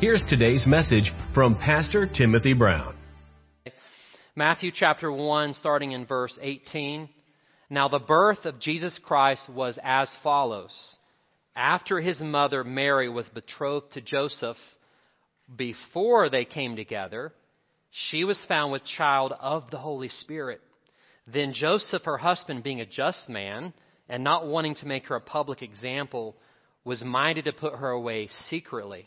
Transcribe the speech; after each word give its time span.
here's 0.00 0.24
today's 0.30 0.64
message 0.66 1.12
from 1.34 1.54
Pastor 1.56 2.06
Timothy 2.06 2.54
Brown. 2.54 2.94
Matthew 4.34 4.70
chapter 4.74 5.12
1, 5.12 5.52
starting 5.52 5.92
in 5.92 6.06
verse 6.06 6.38
18. 6.40 7.06
Now, 7.68 7.88
the 7.88 7.98
birth 7.98 8.46
of 8.46 8.58
Jesus 8.58 8.98
Christ 9.04 9.42
was 9.50 9.78
as 9.84 10.10
follows. 10.22 10.72
After 11.54 12.00
his 12.00 12.18
mother 12.22 12.64
Mary 12.64 13.10
was 13.10 13.28
betrothed 13.28 13.92
to 13.92 14.00
Joseph, 14.00 14.56
before 15.54 16.30
they 16.30 16.46
came 16.46 16.76
together, 16.76 17.34
she 17.90 18.24
was 18.24 18.42
found 18.48 18.72
with 18.72 18.82
child 18.84 19.34
of 19.38 19.70
the 19.70 19.78
Holy 19.78 20.08
Spirit. 20.08 20.62
Then 21.26 21.52
Joseph, 21.52 22.04
her 22.06 22.16
husband, 22.16 22.62
being 22.64 22.80
a 22.80 22.86
just 22.86 23.28
man, 23.28 23.74
and 24.08 24.24
not 24.24 24.46
wanting 24.46 24.76
to 24.76 24.86
make 24.86 25.08
her 25.08 25.16
a 25.16 25.20
public 25.20 25.60
example, 25.60 26.36
was 26.86 27.04
minded 27.04 27.44
to 27.44 27.52
put 27.52 27.74
her 27.74 27.90
away 27.90 28.28
secretly. 28.48 29.06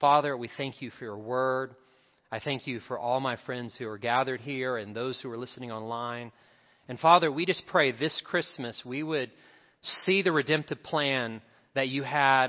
Father, 0.00 0.36
we 0.36 0.50
thank 0.56 0.82
you 0.82 0.90
for 0.90 1.04
your 1.04 1.18
word. 1.18 1.74
I 2.30 2.40
thank 2.40 2.66
you 2.66 2.80
for 2.80 2.98
all 2.98 3.20
my 3.20 3.36
friends 3.46 3.74
who 3.78 3.88
are 3.88 3.98
gathered 3.98 4.40
here 4.40 4.76
and 4.76 4.94
those 4.94 5.20
who 5.20 5.30
are 5.30 5.38
listening 5.38 5.72
online. 5.72 6.32
And 6.88 6.98
Father, 6.98 7.32
we 7.32 7.46
just 7.46 7.62
pray 7.66 7.92
this 7.92 8.20
Christmas 8.24 8.80
we 8.84 9.02
would 9.02 9.30
see 9.82 10.22
the 10.22 10.32
redemptive 10.32 10.82
plan 10.82 11.40
that 11.74 11.88
you 11.88 12.02
had 12.02 12.48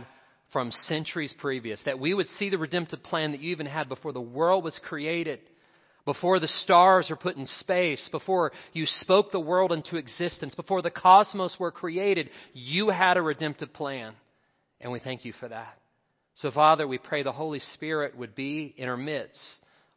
from 0.51 0.71
centuries 0.71 1.33
previous, 1.39 1.81
that 1.85 1.99
we 1.99 2.13
would 2.13 2.27
see 2.39 2.49
the 2.49 2.57
redemptive 2.57 3.03
plan 3.03 3.31
that 3.31 3.41
you 3.41 3.51
even 3.51 3.65
had 3.65 3.89
before 3.89 4.13
the 4.13 4.21
world 4.21 4.63
was 4.63 4.79
created, 4.83 5.39
before 6.05 6.39
the 6.39 6.47
stars 6.47 7.09
were 7.09 7.17
put 7.17 7.35
in 7.35 7.45
space, 7.45 8.07
before 8.11 8.51
you 8.73 8.85
spoke 8.85 9.31
the 9.31 9.39
world 9.39 9.71
into 9.71 9.97
existence, 9.97 10.55
before 10.55 10.81
the 10.81 10.91
cosmos 10.91 11.57
were 11.59 11.71
created, 11.71 12.29
you 12.53 12.89
had 12.89 13.17
a 13.17 13.21
redemptive 13.21 13.73
plan. 13.73 14.13
And 14.79 14.91
we 14.91 14.99
thank 14.99 15.25
you 15.25 15.33
for 15.33 15.49
that. 15.49 15.77
So, 16.41 16.51
Father, 16.51 16.87
we 16.87 16.99
pray 16.99 17.23
the 17.23 17.31
Holy 17.31 17.59
Spirit 17.73 18.15
would 18.15 18.35
be 18.35 18.71
in 18.77 18.87
our 18.87 18.97
midst, 18.97 19.41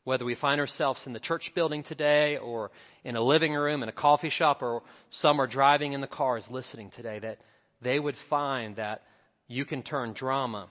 whether 0.04 0.24
we 0.24 0.34
find 0.34 0.58
ourselves 0.58 1.02
in 1.04 1.12
the 1.12 1.20
church 1.20 1.52
building 1.54 1.82
today 1.82 2.38
or 2.38 2.70
in 3.04 3.14
a 3.14 3.20
living 3.20 3.52
room, 3.52 3.82
in 3.82 3.90
a 3.90 3.92
coffee 3.92 4.30
shop, 4.30 4.62
or 4.62 4.82
some 5.10 5.38
are 5.38 5.46
driving 5.46 5.92
in 5.92 6.00
the 6.00 6.06
cars 6.06 6.46
listening 6.50 6.90
today, 6.96 7.18
that 7.18 7.40
they 7.82 7.98
would 7.98 8.14
find 8.30 8.76
that 8.76 9.02
you 9.48 9.66
can 9.66 9.82
turn 9.82 10.14
drama 10.14 10.70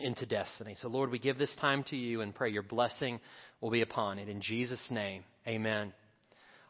into 0.00 0.26
destiny. 0.26 0.76
So, 0.78 0.88
Lord, 0.88 1.10
we 1.10 1.18
give 1.18 1.38
this 1.38 1.56
time 1.62 1.82
to 1.84 1.96
you 1.96 2.20
and 2.20 2.34
pray 2.34 2.50
your 2.50 2.62
blessing 2.62 3.20
will 3.62 3.70
be 3.70 3.80
upon 3.80 4.18
it. 4.18 4.28
In 4.28 4.42
Jesus' 4.42 4.86
name, 4.90 5.24
amen. 5.48 5.94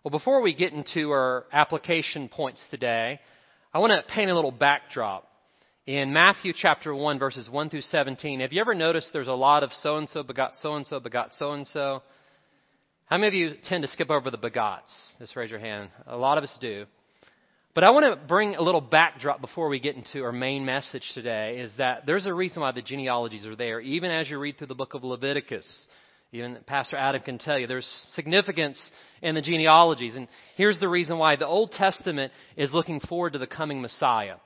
Well, 0.04 0.12
before 0.12 0.40
we 0.40 0.54
get 0.54 0.72
into 0.72 1.10
our 1.10 1.46
application 1.52 2.28
points 2.28 2.62
today, 2.70 3.18
I 3.74 3.80
want 3.80 3.90
to 3.90 4.14
paint 4.14 4.30
a 4.30 4.36
little 4.36 4.52
backdrop 4.52 5.29
in 5.86 6.12
Matthew 6.12 6.52
chapter 6.54 6.94
1, 6.94 7.18
verses 7.18 7.48
1 7.48 7.70
through 7.70 7.80
17, 7.82 8.40
have 8.40 8.52
you 8.52 8.60
ever 8.60 8.74
noticed 8.74 9.10
there's 9.12 9.28
a 9.28 9.32
lot 9.32 9.62
of 9.62 9.72
so 9.72 9.96
and 9.96 10.08
so 10.08 10.22
begot 10.22 10.52
so 10.60 10.74
and 10.74 10.86
so 10.86 11.00
begot 11.00 11.30
so 11.34 11.52
and 11.52 11.66
so? 11.68 12.02
How 13.06 13.16
many 13.16 13.28
of 13.28 13.34
you 13.34 13.56
tend 13.64 13.82
to 13.82 13.88
skip 13.88 14.10
over 14.10 14.30
the 14.30 14.38
begots? 14.38 14.92
Just 15.18 15.34
raise 15.36 15.50
your 15.50 15.58
hand. 15.58 15.90
A 16.06 16.16
lot 16.16 16.38
of 16.38 16.44
us 16.44 16.56
do. 16.60 16.84
But 17.74 17.84
I 17.84 17.90
want 17.90 18.04
to 18.04 18.26
bring 18.26 18.56
a 18.56 18.62
little 18.62 18.80
backdrop 18.80 19.40
before 19.40 19.68
we 19.68 19.80
get 19.80 19.96
into 19.96 20.22
our 20.22 20.32
main 20.32 20.64
message 20.64 21.04
today 21.14 21.58
is 21.58 21.72
that 21.78 22.04
there's 22.04 22.26
a 22.26 22.34
reason 22.34 22.60
why 22.62 22.72
the 22.72 22.82
genealogies 22.82 23.46
are 23.46 23.56
there, 23.56 23.80
even 23.80 24.10
as 24.10 24.28
you 24.28 24.38
read 24.38 24.58
through 24.58 24.66
the 24.66 24.74
book 24.74 24.94
of 24.94 25.02
Leviticus. 25.02 25.66
Even 26.32 26.58
Pastor 26.66 26.96
Adam 26.96 27.22
can 27.22 27.38
tell 27.38 27.58
you 27.58 27.66
there's 27.66 27.88
significance 28.14 28.78
in 29.22 29.34
the 29.34 29.42
genealogies. 29.42 30.14
And 30.14 30.28
here's 30.56 30.78
the 30.78 30.88
reason 30.88 31.18
why 31.18 31.36
the 31.36 31.46
Old 31.46 31.72
Testament 31.72 32.32
is 32.56 32.72
looking 32.72 33.00
forward 33.00 33.32
to 33.32 33.38
the 33.38 33.46
coming 33.46 33.80
Messiah. 33.80 34.36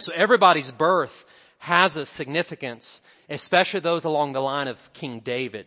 So 0.00 0.12
everybody's 0.12 0.70
birth 0.78 1.10
has 1.58 1.94
a 1.94 2.06
significance, 2.16 3.00
especially 3.28 3.80
those 3.80 4.04
along 4.04 4.32
the 4.32 4.40
line 4.40 4.66
of 4.66 4.76
King 4.98 5.20
David, 5.22 5.66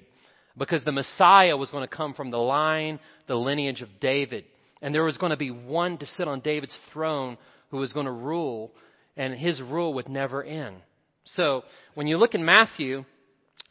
because 0.57 0.83
the 0.83 0.91
Messiah 0.91 1.55
was 1.55 1.69
going 1.69 1.87
to 1.87 1.95
come 1.95 2.15
from 2.15 2.31
the 2.31 2.37
line, 2.37 2.99
the 3.27 3.35
lineage 3.35 3.81
of 3.81 3.99
David. 4.01 4.45
And 4.81 4.93
there 4.93 5.03
was 5.03 5.17
going 5.17 5.29
to 5.29 5.37
be 5.37 5.51
one 5.51 5.99
to 5.99 6.05
sit 6.07 6.27
on 6.27 6.39
David's 6.39 6.77
throne 6.91 7.37
who 7.69 7.77
was 7.77 7.93
going 7.93 8.07
to 8.07 8.11
rule, 8.11 8.71
and 9.15 9.35
his 9.35 9.61
rule 9.61 9.93
would 9.93 10.09
never 10.09 10.43
end. 10.43 10.77
So 11.25 11.63
when 11.93 12.07
you 12.07 12.17
look 12.17 12.33
in 12.33 12.43
Matthew 12.43 13.05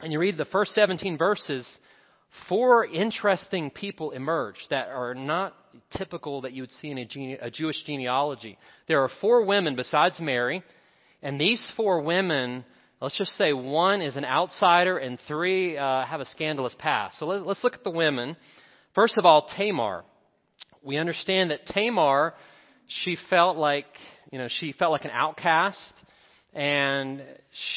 and 0.00 0.12
you 0.12 0.20
read 0.20 0.36
the 0.36 0.44
first 0.46 0.72
17 0.74 1.18
verses, 1.18 1.68
four 2.48 2.86
interesting 2.86 3.70
people 3.70 4.12
emerge 4.12 4.56
that 4.70 4.88
are 4.88 5.14
not 5.14 5.54
typical 5.96 6.42
that 6.42 6.52
you 6.52 6.62
would 6.62 6.70
see 6.72 6.90
in 6.90 6.98
a, 6.98 7.04
gene- 7.04 7.38
a 7.40 7.50
Jewish 7.50 7.82
genealogy. 7.84 8.58
There 8.88 9.02
are 9.02 9.10
four 9.20 9.44
women 9.44 9.76
besides 9.76 10.20
Mary, 10.20 10.62
and 11.22 11.40
these 11.40 11.72
four 11.76 12.00
women, 12.02 12.64
let's 13.00 13.18
just 13.18 13.32
say 13.32 13.52
one 13.52 14.02
is 14.02 14.16
an 14.16 14.24
outsider 14.24 14.98
and 14.98 15.18
three 15.28 15.76
uh, 15.76 16.04
have 16.04 16.20
a 16.20 16.26
scandalous 16.26 16.74
past. 16.78 17.18
So 17.18 17.26
let, 17.26 17.46
let's 17.46 17.62
look 17.62 17.74
at 17.74 17.84
the 17.84 17.90
women. 17.90 18.36
First 18.94 19.18
of 19.18 19.24
all, 19.24 19.48
Tamar. 19.56 20.04
We 20.82 20.96
understand 20.96 21.50
that 21.52 21.66
Tamar, 21.66 22.34
she 22.88 23.16
felt 23.30 23.56
like, 23.56 23.86
you 24.32 24.38
know, 24.38 24.48
she 24.48 24.72
felt 24.72 24.90
like 24.90 25.04
an 25.04 25.12
outcast 25.12 25.92
and 26.52 27.22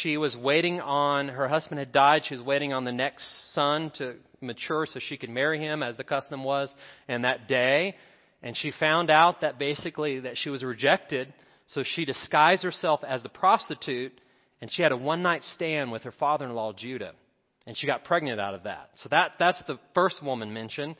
she 0.01 0.17
was 0.17 0.35
waiting 0.35 0.81
on 0.81 1.29
her 1.29 1.47
husband 1.47 1.79
had 1.79 1.91
died 1.91 2.23
she 2.25 2.35
was 2.35 2.43
waiting 2.43 2.73
on 2.73 2.83
the 2.83 2.91
next 2.91 3.53
son 3.53 3.91
to 3.97 4.15
mature 4.41 4.85
so 4.85 4.99
she 4.99 5.17
could 5.17 5.29
marry 5.29 5.59
him 5.59 5.81
as 5.81 5.95
the 5.97 6.03
custom 6.03 6.43
was 6.43 6.73
and 7.07 7.23
that 7.23 7.47
day. 7.47 7.95
And 8.43 8.55
she 8.55 8.71
found 8.79 9.09
out 9.09 9.41
that 9.41 9.57
basically 9.57 10.19
that 10.21 10.37
she 10.37 10.49
was 10.49 10.63
rejected 10.63 11.33
so 11.67 11.83
she 11.83 12.05
disguised 12.05 12.63
herself 12.63 13.01
as 13.07 13.23
the 13.23 13.29
prostitute 13.29 14.13
and 14.61 14.71
she 14.71 14.81
had 14.81 14.91
a 14.91 14.97
one 14.97 15.21
night 15.21 15.43
stand 15.55 15.91
with 15.91 16.03
her 16.03 16.11
father-in-law 16.11 16.73
Judah. 16.73 17.13
And 17.67 17.75
she 17.75 17.87
got 17.87 18.03
pregnant 18.03 18.39
out 18.39 18.53
of 18.53 18.63
that. 18.63 18.91
So 18.95 19.09
that 19.09 19.31
that's 19.39 19.61
the 19.67 19.79
first 19.95 20.23
woman 20.23 20.53
mentioned. 20.53 20.95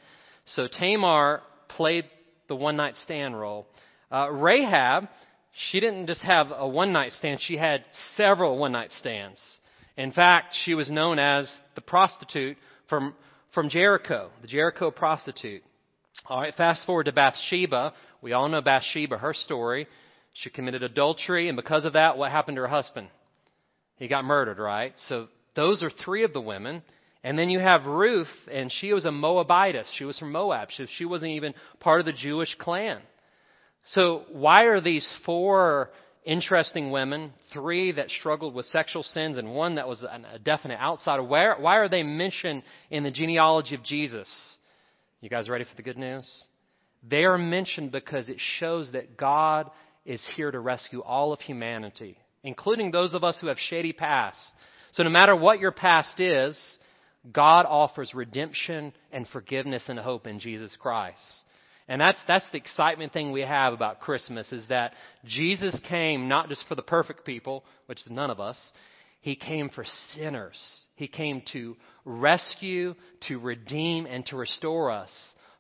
So 0.46 0.68
Tamar 0.68 1.42
played 1.70 2.06
the 2.48 2.56
one 2.56 2.76
night 2.76 2.96
stand 2.98 3.40
role. 3.40 3.68
Uh, 4.12 4.32
Rahab 4.32 5.08
she 5.56 5.80
didn't 5.80 6.08
just 6.08 6.22
have 6.22 6.48
a 6.56 6.68
one 6.68 6.92
night 6.92 7.12
stand, 7.14 7.40
she 7.42 7.58
had 7.58 7.86
several 8.16 8.58
one 8.58 8.72
night 8.72 8.92
stands. 8.92 9.40
In 9.98 10.12
fact, 10.12 10.56
she 10.64 10.74
was 10.74 10.90
known 10.90 11.20
as 11.20 11.52
the 11.76 11.82
prostitute 11.82 12.58
from, 12.90 13.16
from 13.54 13.70
Jericho, 13.70 14.30
the 14.42 14.48
Jericho 14.48 14.92
prostitute. 14.92 15.64
All 16.28 16.42
right, 16.42 16.54
fast 16.56 16.86
forward 16.86 17.06
to 17.06 17.14
Bathsheba. 17.14 17.94
We 18.22 18.34
all 18.34 18.50
know 18.50 18.62
Bathsheba, 18.62 19.18
her 19.18 19.34
story. 19.34 19.88
She 20.34 20.50
committed 20.50 20.84
adultery, 20.84 21.48
and 21.48 21.56
because 21.56 21.86
of 21.86 21.94
that, 21.94 22.18
what 22.18 22.32
happened 22.32 22.56
to 22.58 22.62
her 22.62 22.68
husband? 22.68 23.10
He 23.98 24.10
got 24.10 24.26
murdered, 24.26 24.60
right? 24.60 24.94
So 25.08 25.28
those 25.56 25.82
are 25.82 25.90
three 25.90 26.24
of 26.26 26.34
the 26.34 26.42
women. 26.42 26.84
And 27.24 27.40
then 27.40 27.50
you 27.50 27.60
have 27.60 27.86
Ruth, 27.86 28.28
and 28.52 28.72
she 28.72 28.94
was 28.94 29.06
a 29.06 29.12
Moabitess. 29.12 29.88
She 29.98 30.04
was 30.04 30.20
from 30.20 30.32
Moab. 30.32 30.70
She 30.98 31.06
wasn't 31.06 31.32
even 31.32 31.54
part 31.80 32.00
of 32.00 32.06
the 32.06 32.14
Jewish 32.14 32.56
clan. 32.60 33.02
So, 33.90 34.24
why 34.32 34.64
are 34.64 34.82
these 34.82 35.08
four 35.26 35.92
interesting 36.26 36.90
women, 36.90 37.34
three 37.54 37.92
that 37.92 38.10
struggled 38.10 38.56
with 38.56 38.66
sexual 38.66 39.04
sins, 39.04 39.38
and 39.38 39.54
one 39.54 39.76
that 39.76 39.88
was 39.88 40.02
a 40.04 40.40
definite 40.40 40.80
outsider, 40.80 41.24
why, 41.24 41.54
why 41.60 41.78
are 41.78 41.88
they 41.88 42.02
mentioned 42.02 42.64
in 42.90 43.04
the 43.04 43.12
genealogy 43.12 43.76
of 43.76 43.84
Jesus? 43.84 44.28
You 45.22 45.30
guys 45.30 45.50
ready 45.50 45.66
for 45.66 45.76
the 45.76 45.84
good 45.84 45.98
news? 45.98 46.28
They 47.08 47.26
are 47.26 47.38
mentioned 47.38 47.92
because 47.92 48.28
it 48.28 48.38
shows 48.60 48.92
that 48.94 49.18
God 49.18 49.70
is 50.04 50.24
here 50.36 50.50
to 50.50 50.60
rescue 50.60 51.02
all 51.02 51.32
of 51.32 51.40
humanity, 51.40 52.18
including 52.44 52.90
those 52.90 53.14
of 53.14 53.24
us 53.24 53.38
who 53.40 53.48
have 53.48 53.58
shady 53.60 53.94
pasts. 53.94 54.52
So, 54.94 55.04
no 55.04 55.12
matter 55.12 55.36
what 55.36 55.60
your 55.60 55.72
past 55.72 56.20
is, 56.20 56.60
God 57.32 57.66
offers 57.68 58.16
redemption 58.16 58.94
and 59.12 59.28
forgiveness 59.28 59.84
and 59.88 60.00
hope 60.00 60.26
in 60.26 60.40
Jesus 60.40 60.76
Christ. 60.80 61.44
And 61.88 62.02
that's, 62.02 62.20
that's 62.28 62.50
the 62.52 62.58
excitement 62.58 63.14
thing 63.14 63.32
we 63.32 63.42
have 63.42 63.74
about 63.74 64.00
Christmas 64.00 64.52
is 64.52 64.66
that 64.70 64.94
Jesus 65.26 65.80
came 65.88 66.28
not 66.28 66.50
just 66.50 66.66
for 66.68 66.76
the 66.76 66.82
perfect 66.82 67.26
people, 67.26 67.64
which 67.86 68.02
is 68.02 68.08
none 68.10 68.32
of 68.32 68.40
us. 68.40 68.60
He 69.22 69.36
came 69.36 69.70
for 69.70 69.86
sinners. 70.14 70.60
He 70.96 71.08
came 71.08 71.44
to 71.54 71.76
rescue, 72.04 72.96
to 73.28 73.40
redeem, 73.40 74.06
and 74.06 74.26
to 74.28 74.36
restore 74.36 74.92
us. 74.92 75.10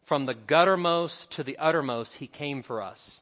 From 0.07 0.25
the 0.25 0.35
guttermost 0.35 1.29
to 1.35 1.43
the 1.43 1.57
uttermost, 1.57 2.13
He 2.17 2.27
came 2.27 2.63
for 2.63 2.81
us. 2.81 3.21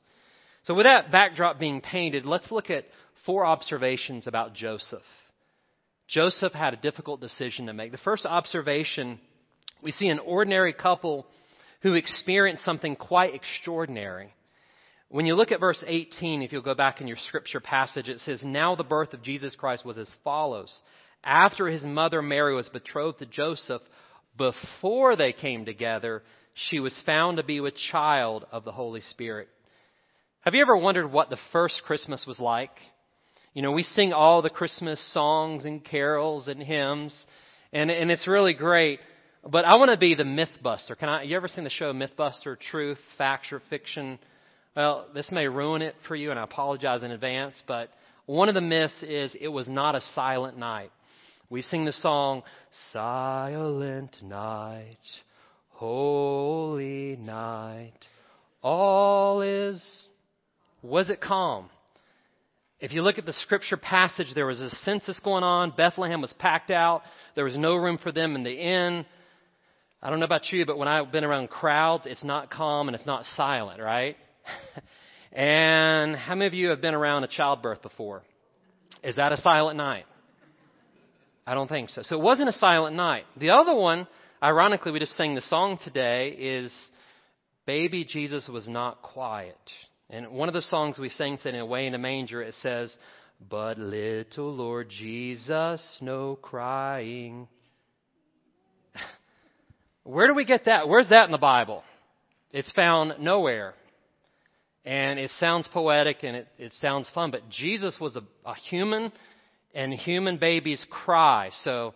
So 0.64 0.74
with 0.74 0.86
that 0.86 1.12
backdrop 1.12 1.60
being 1.60 1.82
painted, 1.82 2.26
let's 2.26 2.52
look 2.52 2.70
at 2.70 2.86
four 3.26 3.46
observations 3.46 4.28
about 4.28 4.54
Joseph. 4.54 5.02
Joseph 6.08 6.54
had 6.54 6.74
a 6.74 6.78
difficult 6.78 7.22
decision 7.22 7.68
to 7.68 7.74
make. 7.74 7.92
The 7.92 7.98
first 8.00 8.26
observation, 8.26 9.20
we 9.82 9.92
see 9.92 10.10
an 10.10 10.20
ordinary 10.20 10.74
couple 10.74 11.26
who 11.84 11.94
experienced 11.94 12.66
something 12.66 12.96
quite 12.96 13.36
extraordinary. 13.36 14.34
When 15.10 15.26
you 15.26 15.36
look 15.36 15.52
at 15.52 15.60
verse 15.60 15.84
18, 15.86 16.42
if 16.42 16.52
you'll 16.52 16.62
go 16.62 16.74
back 16.74 17.02
in 17.02 17.08
your 17.08 17.18
scripture 17.28 17.60
passage, 17.60 18.10
it 18.10 18.22
says, 18.22 18.42
Now 18.44 18.76
the 18.76 18.84
birth 18.84 19.14
of 19.14 19.22
Jesus 19.22 19.54
Christ 19.54 19.86
was 19.86 19.98
as 19.98 20.10
follows. 20.24 20.76
After 21.24 21.68
his 21.68 21.84
mother 21.84 22.22
Mary 22.22 22.56
was 22.56 22.70
betrothed 22.70 23.20
to 23.20 23.26
Joseph, 23.26 23.82
before 24.38 25.16
they 25.16 25.34
came 25.34 25.66
together, 25.66 26.24
she 26.54 26.80
was 26.80 27.00
found 27.06 27.38
to 27.38 27.44
be 27.44 27.60
with 27.60 27.76
child 27.92 28.46
of 28.52 28.64
the 28.64 28.72
Holy 28.72 29.02
Spirit. 29.02 29.50
Have 30.42 30.56
you 30.56 30.62
ever 30.62 30.76
wondered 30.76 31.12
what 31.12 31.30
the 31.30 31.38
first 31.52 31.82
Christmas 31.86 32.26
was 32.26 32.40
like? 32.40 32.72
You 33.54 33.62
know, 33.62 33.72
we 33.72 33.84
sing 33.84 34.14
all 34.14 34.42
the 34.42 34.50
Christmas 34.50 35.00
songs 35.14 35.66
and 35.66 35.84
carols 35.84 36.48
and 36.48 36.62
hymns, 36.62 37.16
and, 37.72 37.92
and 37.92 38.10
it's 38.10 38.28
really 38.28 38.54
great. 38.54 39.00
But 39.50 39.66
I 39.66 39.76
want 39.76 39.92
to 39.92 39.98
be 39.98 40.16
the 40.16 40.24
Mythbuster. 40.24 40.98
Can 40.98 41.10
I? 41.10 41.24
You 41.24 41.36
ever 41.36 41.50
seen 41.50 41.66
the 41.66 41.70
show 41.70 41.92
Mythbuster? 41.92 42.58
Truth, 42.72 43.00
facts, 43.18 43.52
or 43.52 43.62
fiction? 43.70 44.18
Well, 44.76 45.08
this 45.14 45.32
may 45.32 45.48
ruin 45.48 45.82
it 45.82 45.96
for 46.08 46.16
you, 46.16 46.32
and 46.32 46.40
I 46.40 46.44
apologize 46.44 47.04
in 47.04 47.12
advance. 47.12 47.62
But 47.68 47.90
one 48.26 48.48
of 48.48 48.56
the 48.56 48.62
myths 48.62 49.04
is 49.04 49.36
it 49.40 49.50
was 49.50 49.68
not 49.68 49.96
a 49.96 50.02
silent 50.16 50.58
night. 50.58 50.92
We 51.50 51.62
sing 51.62 51.84
the 51.86 51.92
song, 51.92 52.44
Silent 52.94 54.16
Night, 54.24 54.98
Holy 55.72 57.18
Night, 57.18 58.00
all 58.62 59.42
is. 59.42 59.84
Was 60.82 61.10
it 61.10 61.22
calm? 61.22 61.70
If 62.80 62.92
you 62.92 63.02
look 63.02 63.18
at 63.18 63.26
the 63.26 63.34
scripture 63.34 63.78
passage, 63.78 64.28
there 64.36 64.48
was 64.48 64.62
a 64.62 64.70
census 64.70 65.20
going 65.20 65.44
on. 65.44 65.74
Bethlehem 65.76 66.22
was 66.22 66.34
packed 66.40 66.72
out. 66.72 67.04
There 67.36 67.46
was 67.46 67.56
no 67.56 67.76
room 67.76 67.98
for 67.98 68.12
them 68.12 68.36
in 68.36 68.44
the 68.44 68.52
inn. 68.52 69.06
I 70.06 70.10
don't 70.10 70.20
know 70.20 70.26
about 70.26 70.52
you, 70.52 70.66
but 70.66 70.78
when 70.78 70.90
I've 70.90 71.14
been 71.14 71.24
around 71.24 71.50
crowds, 71.50 72.06
it's 72.06 72.26
not 72.26 72.52
calm 72.52 72.90
and 72.90 72.96
it's 72.96 73.06
not 73.06 73.24
silent, 73.24 73.82
right? 73.82 74.18
and 75.32 76.14
how 76.18 76.36
many 76.36 76.46
of 76.46 76.54
you 76.54 76.70
have 76.72 76.82
been 76.82 76.94
around 76.94 77.24
a 77.24 77.30
childbirth 77.30 77.82
before? 77.82 78.22
Is 79.02 79.16
that 79.16 79.32
a 79.32 79.38
silent 79.38 79.78
night? 79.78 80.04
I 81.48 81.54
don't 81.54 81.70
think 81.70 81.90
so. 81.90 82.02
So 82.04 82.18
it 82.18 82.22
wasn't 82.22 82.50
a 82.50 82.54
silent 82.54 82.98
night. 82.98 83.24
The 83.38 83.52
other 83.52 83.74
one, 83.74 84.06
ironically, 84.44 84.92
we 84.92 85.00
just 85.00 85.16
sang 85.16 85.36
the 85.36 85.42
song 85.42 85.80
today, 85.82 86.32
is 86.32 86.74
Baby 87.66 88.04
Jesus 88.04 88.50
was 88.50 88.68
not 88.68 89.04
quiet. 89.04 89.58
And 90.10 90.32
one 90.32 90.50
of 90.50 90.54
the 90.54 90.62
songs 90.64 91.00
we 91.00 91.08
sang 91.08 91.38
today, 91.38 91.60
Away 91.60 91.88
in 91.88 91.94
a 91.94 91.98
Manger, 91.98 92.42
it 92.42 92.56
says, 92.56 92.94
But 93.50 93.80
little 93.80 94.54
Lord 94.54 94.90
Jesus, 94.90 95.82
no 96.02 96.36
crying. 96.36 97.48
Where 100.04 100.28
do 100.28 100.34
we 100.34 100.46
get 100.46 100.66
that? 100.66 100.88
Where's 100.88 101.10
that 101.10 101.26
in 101.26 101.32
the 101.32 101.38
Bible? 101.38 101.84
It's 102.52 102.72
found 102.72 103.20
nowhere. 103.20 103.74
And 104.86 105.18
it 105.18 105.32
sounds 105.40 105.70
poetic 105.72 106.24
and 106.24 106.36
it, 106.36 106.48
it 106.58 106.74
sounds 106.82 107.10
fun, 107.14 107.32
but 107.32 107.50
Jesus 107.50 107.98
was 108.02 108.18
a, 108.18 108.24
a 108.46 108.54
human 108.70 109.14
and 109.74 109.94
human 109.94 110.38
babies 110.38 110.86
cry. 110.90 111.50
So 111.64 111.94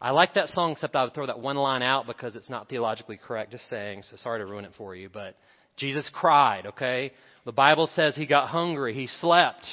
I 0.00 0.12
like 0.12 0.34
that 0.34 0.48
song, 0.48 0.72
except 0.72 0.96
I 0.96 1.04
would 1.04 1.12
throw 1.12 1.26
that 1.26 1.40
one 1.40 1.56
line 1.56 1.82
out 1.82 2.06
because 2.06 2.34
it's 2.34 2.48
not 2.48 2.68
theologically 2.70 3.18
correct. 3.18 3.52
Just 3.52 3.68
saying. 3.68 4.04
So 4.10 4.16
sorry 4.16 4.40
to 4.40 4.46
ruin 4.46 4.64
it 4.64 4.72
for 4.78 4.94
you. 4.94 5.10
But 5.12 5.36
Jesus 5.76 6.08
cried, 6.12 6.66
okay? 6.66 7.12
The 7.44 7.52
Bible 7.52 7.88
says 7.94 8.16
he 8.16 8.26
got 8.26 8.48
hungry, 8.48 8.94
he 8.94 9.06
slept. 9.06 9.66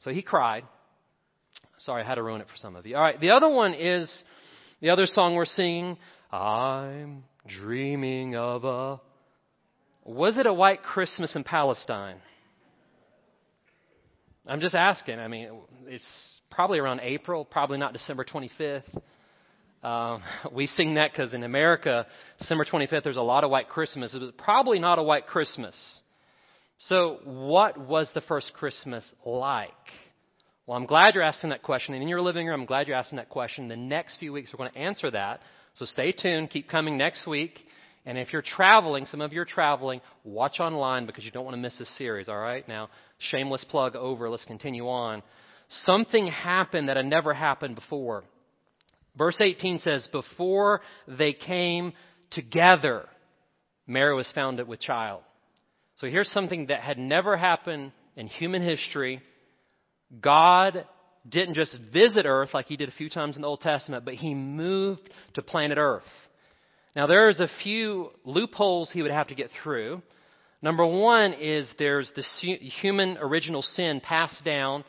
So 0.00 0.10
he 0.10 0.22
cried. 0.22 0.64
Sorry, 1.80 2.02
I 2.02 2.06
had 2.06 2.16
to 2.16 2.22
ruin 2.22 2.40
it 2.40 2.48
for 2.48 2.56
some 2.56 2.74
of 2.74 2.86
you. 2.86 2.96
All 2.96 3.02
right, 3.02 3.20
the 3.20 3.30
other 3.30 3.48
one 3.48 3.74
is 3.74 4.10
the 4.80 4.90
other 4.90 5.06
song 5.06 5.34
we're 5.34 5.44
singing. 5.44 5.98
I'm 6.30 7.24
dreaming 7.46 8.36
of 8.36 8.64
a. 8.64 9.00
Was 10.04 10.38
it 10.38 10.46
a 10.46 10.52
white 10.52 10.82
Christmas 10.82 11.34
in 11.36 11.44
Palestine? 11.44 12.20
I'm 14.46 14.60
just 14.60 14.74
asking. 14.74 15.18
I 15.18 15.28
mean, 15.28 15.50
it's 15.86 16.40
probably 16.50 16.78
around 16.78 17.00
April, 17.00 17.44
probably 17.44 17.78
not 17.78 17.92
December 17.92 18.24
25th. 18.24 18.82
Um, 19.82 20.22
we 20.52 20.66
sing 20.66 20.94
that 20.94 21.12
because 21.12 21.32
in 21.34 21.44
America, 21.44 22.06
December 22.38 22.64
25th, 22.64 23.04
there's 23.04 23.16
a 23.16 23.22
lot 23.22 23.44
of 23.44 23.50
white 23.50 23.68
Christmas. 23.68 24.14
It 24.14 24.20
was 24.20 24.32
probably 24.36 24.78
not 24.78 24.98
a 24.98 25.02
white 25.02 25.26
Christmas. 25.26 25.74
So, 26.80 27.18
what 27.24 27.78
was 27.78 28.08
the 28.14 28.20
first 28.22 28.52
Christmas 28.54 29.04
like? 29.24 29.70
Well, 30.66 30.76
I'm 30.76 30.86
glad 30.86 31.14
you're 31.14 31.24
asking 31.24 31.50
that 31.50 31.62
question. 31.62 31.94
And 31.94 32.02
in 32.02 32.08
your 32.08 32.20
living 32.20 32.46
room, 32.46 32.60
I'm 32.60 32.66
glad 32.66 32.86
you're 32.86 32.96
asking 32.96 33.16
that 33.16 33.30
question. 33.30 33.68
The 33.68 33.76
next 33.76 34.18
few 34.18 34.32
weeks, 34.32 34.52
we're 34.52 34.58
going 34.58 34.72
to 34.72 34.78
answer 34.78 35.10
that. 35.10 35.40
So 35.78 35.84
stay 35.84 36.10
tuned. 36.12 36.50
Keep 36.50 36.68
coming 36.68 36.98
next 36.98 37.26
week. 37.26 37.58
And 38.04 38.18
if 38.18 38.32
you're 38.32 38.42
traveling, 38.42 39.06
some 39.06 39.20
of 39.20 39.32
you 39.32 39.40
are 39.40 39.46
traveling, 39.46 40.00
watch 40.24 40.60
online 40.60 41.06
because 41.06 41.24
you 41.24 41.30
don't 41.30 41.44
want 41.44 41.56
to 41.56 41.60
miss 41.60 41.78
this 41.78 41.96
series, 41.98 42.28
all 42.28 42.38
right? 42.38 42.66
Now, 42.66 42.88
shameless 43.18 43.64
plug 43.64 43.94
over. 43.94 44.28
Let's 44.28 44.44
continue 44.44 44.88
on. 44.88 45.22
Something 45.68 46.26
happened 46.26 46.88
that 46.88 46.96
had 46.96 47.06
never 47.06 47.34
happened 47.34 47.74
before. 47.74 48.24
Verse 49.16 49.38
18 49.40 49.80
says, 49.80 50.08
Before 50.10 50.80
they 51.06 51.32
came 51.32 51.92
together, 52.30 53.04
Mary 53.86 54.14
was 54.14 54.30
found 54.34 54.60
with 54.66 54.80
child. 54.80 55.22
So 55.96 56.06
here's 56.08 56.30
something 56.30 56.66
that 56.66 56.80
had 56.80 56.98
never 56.98 57.36
happened 57.36 57.92
in 58.16 58.26
human 58.26 58.62
history. 58.62 59.20
God 60.20 60.86
didn't 61.30 61.54
just 61.54 61.78
visit 61.92 62.26
earth 62.26 62.50
like 62.54 62.66
he 62.66 62.76
did 62.76 62.88
a 62.88 62.92
few 62.92 63.10
times 63.10 63.36
in 63.36 63.42
the 63.42 63.48
Old 63.48 63.60
Testament, 63.60 64.04
but 64.04 64.14
he 64.14 64.34
moved 64.34 65.08
to 65.34 65.42
planet 65.42 65.78
earth. 65.78 66.02
Now 66.96 67.06
there's 67.06 67.40
a 67.40 67.48
few 67.62 68.10
loopholes 68.24 68.90
he 68.90 69.02
would 69.02 69.10
have 69.10 69.28
to 69.28 69.34
get 69.34 69.50
through. 69.62 70.02
Number 70.60 70.84
one 70.84 71.34
is 71.34 71.70
there's 71.78 72.10
the 72.16 72.22
human 72.22 73.16
original 73.18 73.62
sin 73.62 74.00
passed 74.00 74.44
down. 74.44 74.84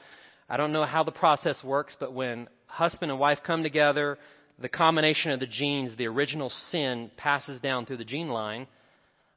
I 0.50 0.58
don't 0.58 0.74
know 0.74 0.86
how 0.86 1.04
the 1.04 1.12
process 1.12 1.64
works, 1.64 1.96
but 2.00 2.14
when 2.14 2.48
husband 2.66 3.12
and 3.12 3.20
wife 3.20 3.40
come 3.46 3.62
together, 3.62 4.18
the 4.60 4.70
combination 4.70 5.32
of 5.32 5.40
the 5.40 5.48
genes, 5.48 5.96
the 5.96 6.08
original 6.08 6.50
sin 6.50 7.12
passes 7.18 7.62
down 7.62 7.86
through 7.86 7.98
the 7.98 8.06
gene 8.06 8.30
line. 8.30 8.68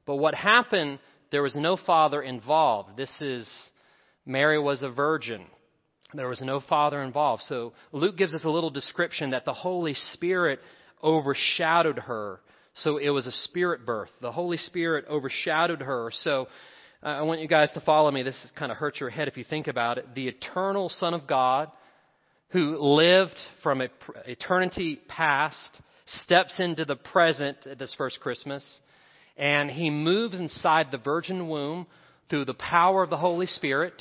But 0.07 0.17
what 0.17 0.35
happened 0.35 0.99
there 1.33 1.43
was 1.43 1.57
no 1.57 1.76
father 1.76 2.23
involved. 2.23 2.97
This 2.97 3.11
is, 3.21 3.50
Mary 4.25 4.61
was 4.61 4.83
a 4.83 4.91
virgin. 4.91 5.47
There 6.14 6.28
was 6.28 6.42
no 6.42 6.61
father 6.61 7.00
involved. 7.02 7.42
So 7.45 7.73
Luke 7.92 8.16
gives 8.16 8.35
us 8.35 8.45
a 8.45 8.50
little 8.50 8.71
description 8.71 9.31
that 9.31 9.45
the 9.45 9.54
Holy 9.54 9.95
Spirit 10.12 10.61
overshadowed 11.02 11.99
her. 11.99 12.40
So 12.75 12.97
it 12.99 13.11
was 13.11 13.26
a 13.26 13.33
spirit 13.33 13.85
birth. 13.85 14.11
The 14.21 14.33
Holy 14.33 14.57
Spirit 14.57 15.07
overshadowed 15.09 15.81
her. 15.81 16.11
So 16.12 16.49
uh, 17.02 17.07
I 17.07 17.23
want 17.23 17.40
you 17.40 17.49
guys 17.49 17.73
to 17.73 17.81
follow 17.81 18.11
me. 18.11 18.23
This 18.23 18.42
is 18.45 18.52
kind 18.57 18.73
of 18.73 18.78
hurts 18.78 19.00
your 19.00 19.11
head 19.11 19.28
if 19.28 19.37
you 19.37 19.45
think 19.45 19.66
about 19.66 19.99
it. 19.99 20.14
The 20.14 20.28
eternal 20.28 20.88
Son 20.88 21.14
of 21.14 21.26
God, 21.26 21.71
who 22.49 22.78
lived 22.78 23.37
from 23.62 23.83
eternity 24.26 25.00
past, 25.09 25.81
steps 26.07 26.59
into 26.59 26.85
the 26.85 26.97
present 26.97 27.59
at 27.66 27.78
this 27.78 27.95
first 27.97 28.21
Christmas 28.21 28.64
and 29.37 29.71
he 29.71 29.90
moves 29.90 30.38
inside 30.38 30.90
the 30.90 30.99
virgin 30.99 31.49
womb 31.49 31.87
through 32.28 32.45
the 32.45 32.54
power 32.54 33.02
of 33.02 33.11
the 33.11 33.16
Holy 33.16 33.47
Spirit. 33.47 34.00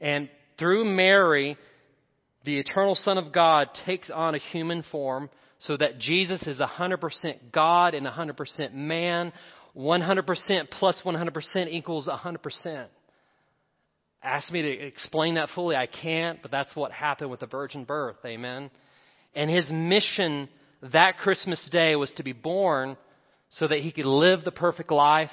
And 0.00 0.28
through 0.58 0.84
Mary, 0.84 1.56
the 2.44 2.58
eternal 2.58 2.94
Son 2.94 3.18
of 3.18 3.32
God 3.32 3.68
takes 3.86 4.10
on 4.10 4.34
a 4.34 4.38
human 4.38 4.82
form 4.90 5.30
so 5.58 5.76
that 5.76 5.98
Jesus 5.98 6.42
is 6.46 6.58
100% 6.58 7.00
God 7.52 7.94
and 7.94 8.06
100% 8.06 8.74
man. 8.74 9.32
100% 9.76 10.70
plus 10.70 11.02
100% 11.04 11.68
equals 11.68 12.08
100%. 12.08 12.86
Ask 14.22 14.52
me 14.52 14.62
to 14.62 14.68
explain 14.68 15.34
that 15.34 15.48
fully. 15.54 15.74
I 15.74 15.86
can't, 15.86 16.40
but 16.42 16.50
that's 16.50 16.76
what 16.76 16.92
happened 16.92 17.30
with 17.30 17.40
the 17.40 17.46
virgin 17.46 17.84
birth. 17.84 18.16
Amen. 18.24 18.70
And 19.34 19.50
his 19.50 19.70
mission 19.70 20.48
that 20.92 21.16
Christmas 21.18 21.66
day 21.72 21.96
was 21.96 22.12
to 22.16 22.22
be 22.22 22.32
born 22.32 22.96
so 23.50 23.66
that 23.66 23.80
he 23.80 23.92
could 23.92 24.04
live 24.04 24.44
the 24.44 24.52
perfect 24.52 24.90
life, 24.90 25.30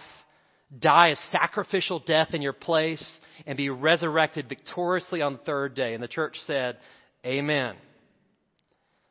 die 0.78 1.10
a 1.10 1.16
sacrificial 1.32 2.00
death 2.00 2.30
in 2.34 2.42
your 2.42 2.54
place, 2.54 3.20
and 3.46 3.58
be 3.58 3.70
resurrected 3.70 4.48
victoriously 4.48 5.22
on 5.22 5.34
the 5.34 5.40
third 5.40 5.76
day. 5.76 5.94
And 5.94 6.04
the 6.04 6.08
church 6.08 6.38
said, 6.46 6.78
Amen. 7.26 7.76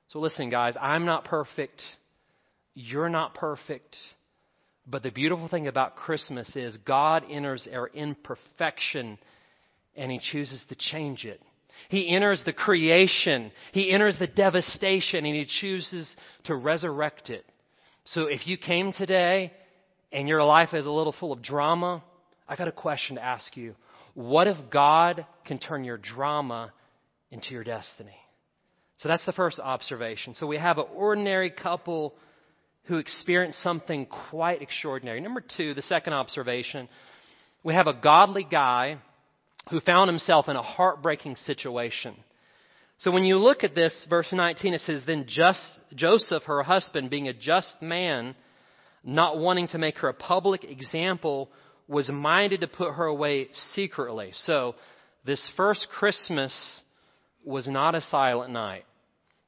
So 0.09 0.21
listen, 0.21 0.51
guys, 0.51 0.75
I'm 0.81 1.05
not 1.05 1.25
perfect. 1.25 1.83
You're 2.75 3.11
not 3.11 3.35
perfect. 3.35 3.97
But 4.87 5.03
the 5.03 5.11
beautiful 5.11 5.49
thing 5.49 5.67
about 5.67 5.97
Christmas 5.97 6.55
is 6.57 6.77
God 6.79 7.25
enters 7.31 7.69
our 7.73 7.89
imperfection 7.89 9.19
and 9.97 10.11
He 10.11 10.21
chooses 10.33 10.65
to 10.69 10.77
change 10.77 11.25
it. 11.25 11.43
He 11.91 12.09
enters 12.15 12.43
the 12.45 12.53
creation, 12.53 13.53
He 13.73 13.93
enters 13.93 14.19
the 14.19 14.27
devastation, 14.27 15.27
and 15.27 15.35
He 15.35 15.47
chooses 15.61 16.09
to 16.45 16.55
resurrect 16.55 17.31
it. 17.31 17.45
So 18.07 18.27
if 18.27 18.47
you 18.47 18.57
came 18.57 18.93
today 18.93 19.53
and 20.13 20.29
your 20.29 20.43
life 20.43 20.75
is 20.75 20.87
a 20.87 20.91
little 20.91 21.15
full 21.19 21.33
of 21.33 21.43
drama, 21.43 22.03
I 22.49 22.57
got 22.57 22.69
a 22.69 22.73
question 22.73 23.17
to 23.17 23.25
ask 23.25 23.57
you. 23.57 23.75
What 24.15 24.47
if 24.47 24.57
God 24.71 25.27
can 25.45 25.59
turn 25.59 25.85
your 25.85 25.99
drama 25.99 26.73
into 27.31 27.51
your 27.51 27.65
destiny? 27.65 28.17
So 28.99 29.09
that's 29.09 29.27
the 29.27 29.33
first 29.33 29.61
observation. 29.61 30.35
So 30.35 30.47
we 30.47 30.57
have 30.57 30.79
an 30.79 30.87
ordinary 30.95 31.51
couple 31.51 32.15
who 32.85 32.97
experienced 32.97 33.63
something 33.63 34.07
quite 34.31 34.63
extraordinary. 34.63 35.21
Number 35.21 35.43
two, 35.57 35.75
the 35.75 35.83
second 35.83 36.15
observation, 36.15 36.89
we 37.63 37.75
have 37.75 37.87
a 37.87 37.93
godly 37.93 38.45
guy 38.51 38.99
who 39.71 39.81
found 39.81 40.09
himself 40.09 40.49
in 40.49 40.57
a 40.57 40.63
heartbreaking 40.63 41.37
situation. 41.45 42.17
So 42.99 43.13
when 43.13 43.25
you 43.25 43.37
look 43.37 43.63
at 43.63 43.75
this, 43.75 44.07
verse 44.11 44.29
19, 44.33 44.75
it 44.75 44.81
says, 44.81 45.05
Then 45.07 45.27
just, 45.29 45.61
Joseph, 45.95 46.45
her 46.45 46.63
husband, 46.63 47.11
being 47.11 47.29
a 47.29 47.33
just 47.33 47.81
man, 47.81 48.35
not 49.05 49.39
wanting 49.39 49.69
to 49.69 49.79
make 49.79 49.99
her 49.99 50.09
a 50.09 50.15
public 50.15 50.65
example, 50.65 51.51
was 51.87 52.11
minded 52.11 52.61
to 52.61 52.69
put 52.69 52.95
her 52.95 53.07
away 53.07 53.49
secretly. 53.75 54.31
So 54.33 54.75
this 55.25 55.51
first 55.57 55.89
Christmas 55.91 56.83
was 57.45 57.67
not 57.67 57.95
a 57.95 58.01
silent 58.03 58.53
night. 58.53 58.85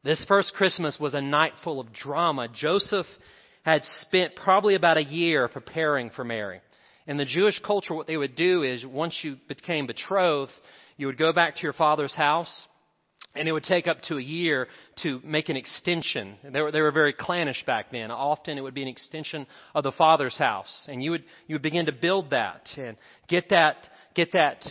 This 0.03 0.25
first 0.27 0.55
Christmas 0.55 0.99
was 0.99 1.13
a 1.13 1.21
night 1.21 1.53
full 1.63 1.81
of 1.81 1.93
drama. 1.93 2.49
Joseph 2.49 3.07
had 3.63 3.83
spent 4.01 4.35
probably 4.35 4.75
about 4.75 4.97
a 4.97 5.05
year 5.05 5.47
preparing 5.49 6.11
for 6.11 6.25
Mary. 6.25 6.61
In 7.07 7.19
the 7.19 7.27
Jewish 7.27 7.59
culture, 7.61 7.95
what 7.95 8.07
they 8.07 8.17
would 8.17 8.37
do 8.37 8.63
is 8.63 8.87
once 8.87 9.19
you 9.23 9.37
became 9.49 9.87
betrothed, 9.87 10.53
you 10.97 11.07
would 11.07 11.19
go 11.19 11.33
back 11.33 11.57
to 11.57 11.63
your 11.63 11.73
father's 11.73 12.15
house, 12.15 12.67
and 13.35 13.49
it 13.49 13.53
would 13.53 13.65
take 13.65 13.87
up 13.87 14.01
to 14.03 14.19
a 14.19 14.23
year 14.23 14.67
to 15.03 15.21
make 15.25 15.49
an 15.49 15.57
extension. 15.57 16.37
They 16.43 16.61
were, 16.61 16.73
they 16.73 16.81
were 16.81 16.91
very 16.91 17.13
clannish 17.13 17.65
back 17.65 17.93
then. 17.93 18.11
Often 18.11 18.59
it 18.59 18.63
would 18.63 18.75
be 18.75 18.83
an 18.83 18.89
extension 18.89 19.47
of 19.75 19.85
the 19.85 19.93
father's 19.93 20.37
house, 20.37 20.87
and 20.89 21.03
you 21.03 21.13
would 21.13 21.25
you 21.47 21.55
would 21.55 21.63
begin 21.63 21.87
to 21.87 21.93
build 21.93 22.31
that 22.31 22.69
and 22.77 22.97
get 23.29 23.51
that 23.51 23.77
get 24.15 24.33
that 24.33 24.65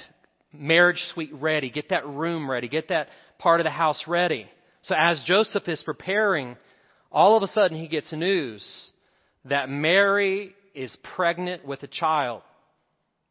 marriage 0.53 1.01
suite 1.13 1.33
ready, 1.33 1.69
get 1.69 1.89
that 1.89 2.05
room 2.05 2.49
ready, 2.49 2.67
get 2.67 2.89
that 2.89 3.07
part 3.37 3.59
of 3.59 3.63
the 3.63 3.71
house 3.71 4.03
ready. 4.07 4.47
So 4.81 4.95
as 4.97 5.21
Joseph 5.25 5.67
is 5.67 5.81
preparing, 5.83 6.57
all 7.11 7.37
of 7.37 7.43
a 7.43 7.47
sudden 7.47 7.77
he 7.77 7.87
gets 7.87 8.11
news 8.11 8.91
that 9.45 9.69
Mary 9.69 10.53
is 10.73 10.95
pregnant 11.15 11.65
with 11.65 11.83
a 11.83 11.87
child. 11.87 12.41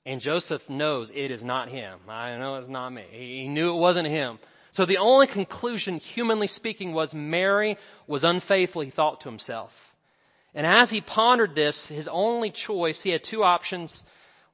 And 0.07 0.23
Joseph 0.23 0.63
knows 0.71 1.11
it 1.13 1.31
is 1.31 1.43
not 1.43 1.69
him. 1.69 1.99
I 2.09 2.39
know 2.39 2.57
it's 2.57 2.69
not 2.69 2.91
me. 2.91 3.05
He 3.11 3.47
knew 3.47 3.75
it 3.75 3.79
wasn't 3.79 4.07
him. 4.07 4.39
So 4.79 4.87
the 4.87 4.99
only 4.99 5.27
conclusion, 5.27 5.99
humanly 5.99 6.47
speaking, 6.47 6.93
was 6.95 7.13
Mary 7.13 7.77
was 8.07 8.23
unfaithful, 8.23 8.83
he 8.83 8.93
thought 8.93 9.23
to 9.23 9.29
himself. 9.29 9.73
And 10.55 10.65
as 10.65 10.89
he 10.89 11.01
pondered 11.01 11.57
this, 11.57 11.85
his 11.89 12.07
only 12.09 12.53
choice, 12.53 13.01
he 13.03 13.11
had 13.11 13.23
two 13.29 13.43
options. 13.43 14.05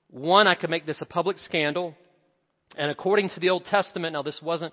One, 0.09 0.47
I 0.47 0.55
could 0.55 0.71
make 0.71 0.87
this 0.87 1.03
a 1.03 1.05
public 1.05 1.37
scandal. 1.37 1.95
And 2.75 2.91
according 2.91 3.29
to 3.35 3.41
the 3.41 3.51
Old 3.51 3.67
Testament, 3.67 4.15
now 4.15 4.23
this 4.23 4.41
wasn't 4.43 4.73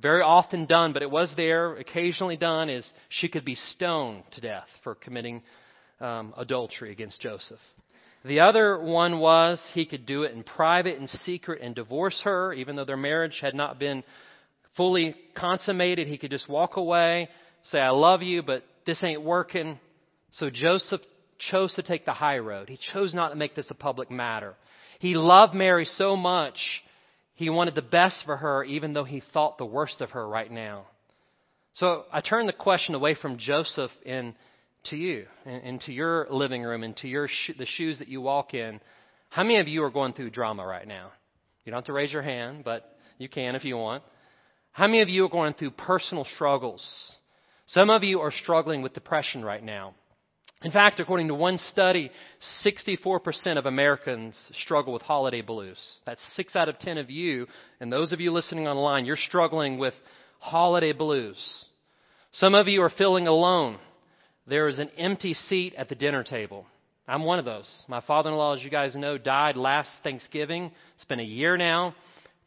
very 0.00 0.22
often 0.22 0.64
done, 0.64 0.94
but 0.94 1.02
it 1.02 1.10
was 1.10 1.30
there, 1.36 1.76
occasionally 1.76 2.38
done, 2.38 2.70
is 2.70 2.90
she 3.10 3.28
could 3.28 3.44
be 3.44 3.54
stoned 3.54 4.22
to 4.32 4.40
death 4.40 4.68
for 4.82 4.94
committing 4.94 5.42
um, 6.00 6.32
adultery 6.38 6.90
against 6.90 7.20
Joseph. 7.20 7.60
The 8.24 8.40
other 8.40 8.80
one 8.80 9.18
was 9.18 9.62
he 9.74 9.84
could 9.84 10.06
do 10.06 10.22
it 10.22 10.32
in 10.32 10.42
private 10.42 10.98
and 10.98 11.10
secret 11.10 11.60
and 11.60 11.74
divorce 11.74 12.22
her, 12.24 12.54
even 12.54 12.76
though 12.76 12.86
their 12.86 12.96
marriage 12.96 13.40
had 13.42 13.54
not 13.54 13.78
been 13.78 14.02
fully 14.76 15.14
consummated. 15.36 16.08
He 16.08 16.18
could 16.18 16.30
just 16.30 16.48
walk 16.48 16.76
away, 16.76 17.28
say, 17.64 17.78
I 17.78 17.90
love 17.90 18.22
you, 18.22 18.42
but 18.42 18.62
this 18.86 19.02
ain't 19.04 19.22
working. 19.22 19.78
So 20.32 20.50
Joseph 20.50 21.00
chose 21.38 21.74
to 21.74 21.82
take 21.82 22.04
the 22.04 22.12
high 22.12 22.38
road. 22.38 22.68
He 22.68 22.78
chose 22.92 23.14
not 23.14 23.28
to 23.30 23.36
make 23.36 23.54
this 23.54 23.70
a 23.70 23.74
public 23.74 24.10
matter. 24.10 24.54
He 24.98 25.14
loved 25.14 25.54
Mary 25.54 25.84
so 25.84 26.16
much, 26.16 26.58
he 27.34 27.50
wanted 27.50 27.74
the 27.74 27.82
best 27.82 28.22
for 28.24 28.36
her, 28.38 28.64
even 28.64 28.94
though 28.94 29.04
he 29.04 29.22
thought 29.34 29.58
the 29.58 29.66
worst 29.66 30.00
of 30.00 30.10
her 30.10 30.26
right 30.26 30.50
now. 30.50 30.86
So 31.74 32.04
I 32.10 32.22
turn 32.22 32.46
the 32.46 32.54
question 32.54 32.94
away 32.94 33.14
from 33.14 33.36
Joseph 33.36 33.90
and 34.06 34.34
to 34.84 34.96
you, 34.96 35.26
into 35.44 35.92
your 35.92 36.26
living 36.30 36.62
room, 36.62 36.82
into 36.82 37.08
your 37.08 37.28
sh- 37.28 37.50
the 37.58 37.66
shoes 37.66 37.98
that 37.98 38.08
you 38.08 38.22
walk 38.22 38.54
in. 38.54 38.80
How 39.28 39.42
many 39.42 39.58
of 39.58 39.68
you 39.68 39.82
are 39.84 39.90
going 39.90 40.14
through 40.14 40.30
drama 40.30 40.64
right 40.64 40.88
now? 40.88 41.12
You 41.64 41.72
don't 41.72 41.78
have 41.78 41.86
to 41.86 41.92
raise 41.92 42.12
your 42.12 42.22
hand, 42.22 42.64
but 42.64 42.96
you 43.18 43.28
can 43.28 43.54
if 43.54 43.64
you 43.64 43.76
want. 43.76 44.02
How 44.76 44.86
many 44.86 45.00
of 45.00 45.08
you 45.08 45.24
are 45.24 45.30
going 45.30 45.54
through 45.54 45.70
personal 45.70 46.26
struggles? 46.34 46.86
Some 47.64 47.88
of 47.88 48.04
you 48.04 48.20
are 48.20 48.30
struggling 48.30 48.82
with 48.82 48.92
depression 48.92 49.42
right 49.42 49.64
now. 49.64 49.94
In 50.62 50.70
fact, 50.70 51.00
according 51.00 51.28
to 51.28 51.34
one 51.34 51.56
study, 51.56 52.10
64% 52.62 53.56
of 53.56 53.64
Americans 53.64 54.36
struggle 54.60 54.92
with 54.92 55.00
holiday 55.00 55.40
blues. 55.40 55.78
That's 56.04 56.20
6 56.34 56.54
out 56.56 56.68
of 56.68 56.78
10 56.78 56.98
of 56.98 57.08
you, 57.08 57.46
and 57.80 57.90
those 57.90 58.12
of 58.12 58.20
you 58.20 58.30
listening 58.30 58.68
online, 58.68 59.06
you're 59.06 59.16
struggling 59.16 59.78
with 59.78 59.94
holiday 60.40 60.92
blues. 60.92 61.64
Some 62.32 62.54
of 62.54 62.68
you 62.68 62.82
are 62.82 62.92
feeling 62.98 63.26
alone. 63.26 63.78
There 64.46 64.68
is 64.68 64.78
an 64.78 64.90
empty 64.98 65.32
seat 65.32 65.72
at 65.78 65.88
the 65.88 65.94
dinner 65.94 66.22
table. 66.22 66.66
I'm 67.08 67.24
one 67.24 67.38
of 67.38 67.46
those. 67.46 67.84
My 67.88 68.02
father 68.02 68.28
in 68.28 68.36
law, 68.36 68.54
as 68.54 68.62
you 68.62 68.68
guys 68.68 68.94
know, 68.94 69.16
died 69.16 69.56
last 69.56 69.88
Thanksgiving. 70.02 70.70
It's 70.96 71.06
been 71.06 71.20
a 71.20 71.22
year 71.22 71.56
now. 71.56 71.94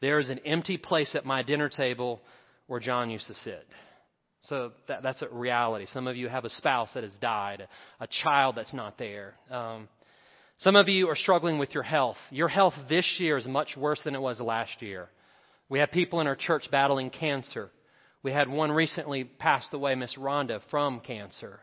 There 0.01 0.19
is 0.19 0.29
an 0.29 0.39
empty 0.39 0.77
place 0.77 1.13
at 1.15 1.25
my 1.25 1.43
dinner 1.43 1.69
table 1.69 2.21
where 2.67 2.79
John 2.79 3.09
used 3.09 3.27
to 3.27 3.33
sit. 3.33 3.65
So 4.43 4.71
that, 4.87 5.03
that's 5.03 5.21
a 5.21 5.27
reality. 5.29 5.85
Some 5.91 6.07
of 6.07 6.15
you 6.15 6.29
have 6.29 6.45
a 6.45 6.49
spouse 6.49 6.89
that 6.93 7.03
has 7.03 7.13
died, 7.19 7.67
a 7.99 8.07
child 8.23 8.55
that's 8.55 8.73
not 8.73 8.97
there. 8.97 9.33
Um, 9.51 9.89
some 10.59 10.75
of 10.75 10.87
you 10.87 11.09
are 11.09 11.15
struggling 11.15 11.57
with 11.57 11.73
your 11.73 11.83
health. 11.83 12.17
Your 12.31 12.47
health 12.47 12.73
this 12.87 13.05
year 13.17 13.37
is 13.37 13.47
much 13.47 13.75
worse 13.77 14.01
than 14.03 14.15
it 14.15 14.21
was 14.21 14.39
last 14.39 14.81
year. 14.81 15.09
We 15.67 15.79
have 15.79 15.91
people 15.91 16.21
in 16.21 16.27
our 16.27 16.35
church 16.35 16.69
battling 16.71 17.09
cancer. 17.09 17.69
We 18.23 18.31
had 18.31 18.49
one 18.49 18.71
recently 18.71 19.23
passed 19.23 19.73
away, 19.73 19.95
Miss 19.95 20.15
Rhonda, 20.17 20.61
from 20.71 20.99
cancer. 21.01 21.59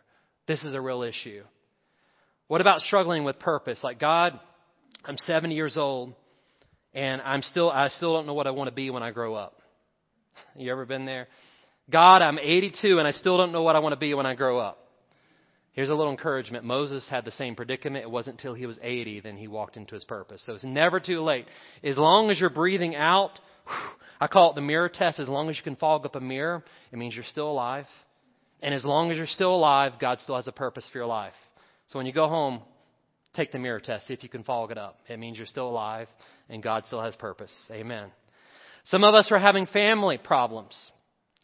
This 0.47 0.63
is 0.63 0.75
a 0.75 0.81
real 0.81 1.03
issue. 1.03 1.43
What 2.49 2.61
about 2.61 2.81
struggling 2.81 3.25
with 3.25 3.39
purpose? 3.39 3.81
Like, 3.83 3.99
God, 3.99 4.39
I'm 5.05 5.17
70 5.17 5.55
years 5.55 5.77
old 5.77 6.15
and 6.97 7.21
I'm 7.21 7.43
still, 7.43 7.71
I 7.71 7.89
still 7.91 8.15
don't 8.15 8.27
know 8.27 8.33
what 8.33 8.47
I 8.47 8.51
want 8.53 8.69
to 8.69 8.75
be 8.75 8.89
when 8.91 9.05
I 9.05 9.13
grow 9.13 9.35
up. 9.35 9.61
You 10.57 10.73
ever 10.73 10.87
been 10.87 11.05
there? 11.05 11.29
God, 11.91 12.23
I'm 12.23 12.39
82 12.39 12.99
and 12.99 13.07
I 13.07 13.11
still 13.11 13.37
don't 13.37 13.53
know 13.53 13.63
what 13.63 13.77
I 13.77 13.79
want 13.79 13.93
to 13.93 13.99
be 13.99 14.15
when 14.15 14.27
I 14.27 14.35
grow 14.35 14.59
up. 14.59 14.79
Here's 15.73 15.91
a 15.91 15.95
little 15.95 16.11
encouragement. 16.11 16.65
Moses 16.65 17.07
had 17.09 17.27
the 17.27 17.31
same 17.33 17.55
predicament. 17.55 18.05
It 18.05 18.11
wasn't 18.11 18.39
until 18.39 18.55
he 18.55 18.65
was 18.65 18.79
80 18.83 19.21
then 19.21 19.37
he 19.37 19.49
walked 19.49 19.77
into 19.77 19.95
his 19.95 20.05
purpose. 20.05 20.43
So 20.47 20.55
it's 20.55 20.65
never 20.65 20.99
too 20.99 21.21
late. 21.21 21.45
As 21.85 21.99
long 21.99 22.31
as 22.31 22.41
you're 22.41 22.49
breathing 22.49 22.97
out, 22.97 23.39
I 24.21 24.27
call 24.29 24.53
it 24.53 24.55
the 24.55 24.63
mirror 24.63 24.89
test. 24.89 25.21
As 25.21 25.29
long 25.29 25.51
as 25.51 25.59
you 25.59 25.63
can 25.63 25.77
fog 25.77 26.07
up 26.07 26.17
a 26.17 26.21
mirror, 26.21 26.65
it 26.91 26.99
means 26.99 27.15
you're 27.15 27.25
still 27.25 27.51
alive. 27.51 27.87
And 28.63 28.75
as 28.75 28.85
long 28.85 29.11
as 29.11 29.19
you're 29.19 29.27
still 29.27 29.55
alive, 29.55 29.93
God 30.01 30.21
still 30.21 30.37
has 30.37 30.47
a 30.47 30.53
purpose 30.53 30.89
for 30.91 30.99
your 30.99 31.07
life. 31.07 31.35
So 31.89 31.99
when 31.99 32.07
you 32.07 32.13
go 32.15 32.29
home, 32.29 32.63
take 33.37 33.53
the 33.53 33.59
mirror 33.59 33.81
test, 33.81 34.11
if 34.11 34.23
you 34.23 34.29
can 34.29 34.43
fog 34.43 34.71
it 34.71 34.79
up. 34.79 34.99
It 35.09 35.19
means 35.19 35.37
you're 35.39 35.47
still 35.47 35.69
alive 35.69 36.09
and 36.49 36.63
God 36.63 36.85
still 36.87 37.03
has 37.03 37.15
purpose. 37.17 37.53
Amen. 37.71 38.11
Some 38.87 39.05
of 39.05 39.15
us 39.15 39.31
are 39.33 39.39
having 39.39 39.67
family 39.67 40.19
problems. 40.19 40.75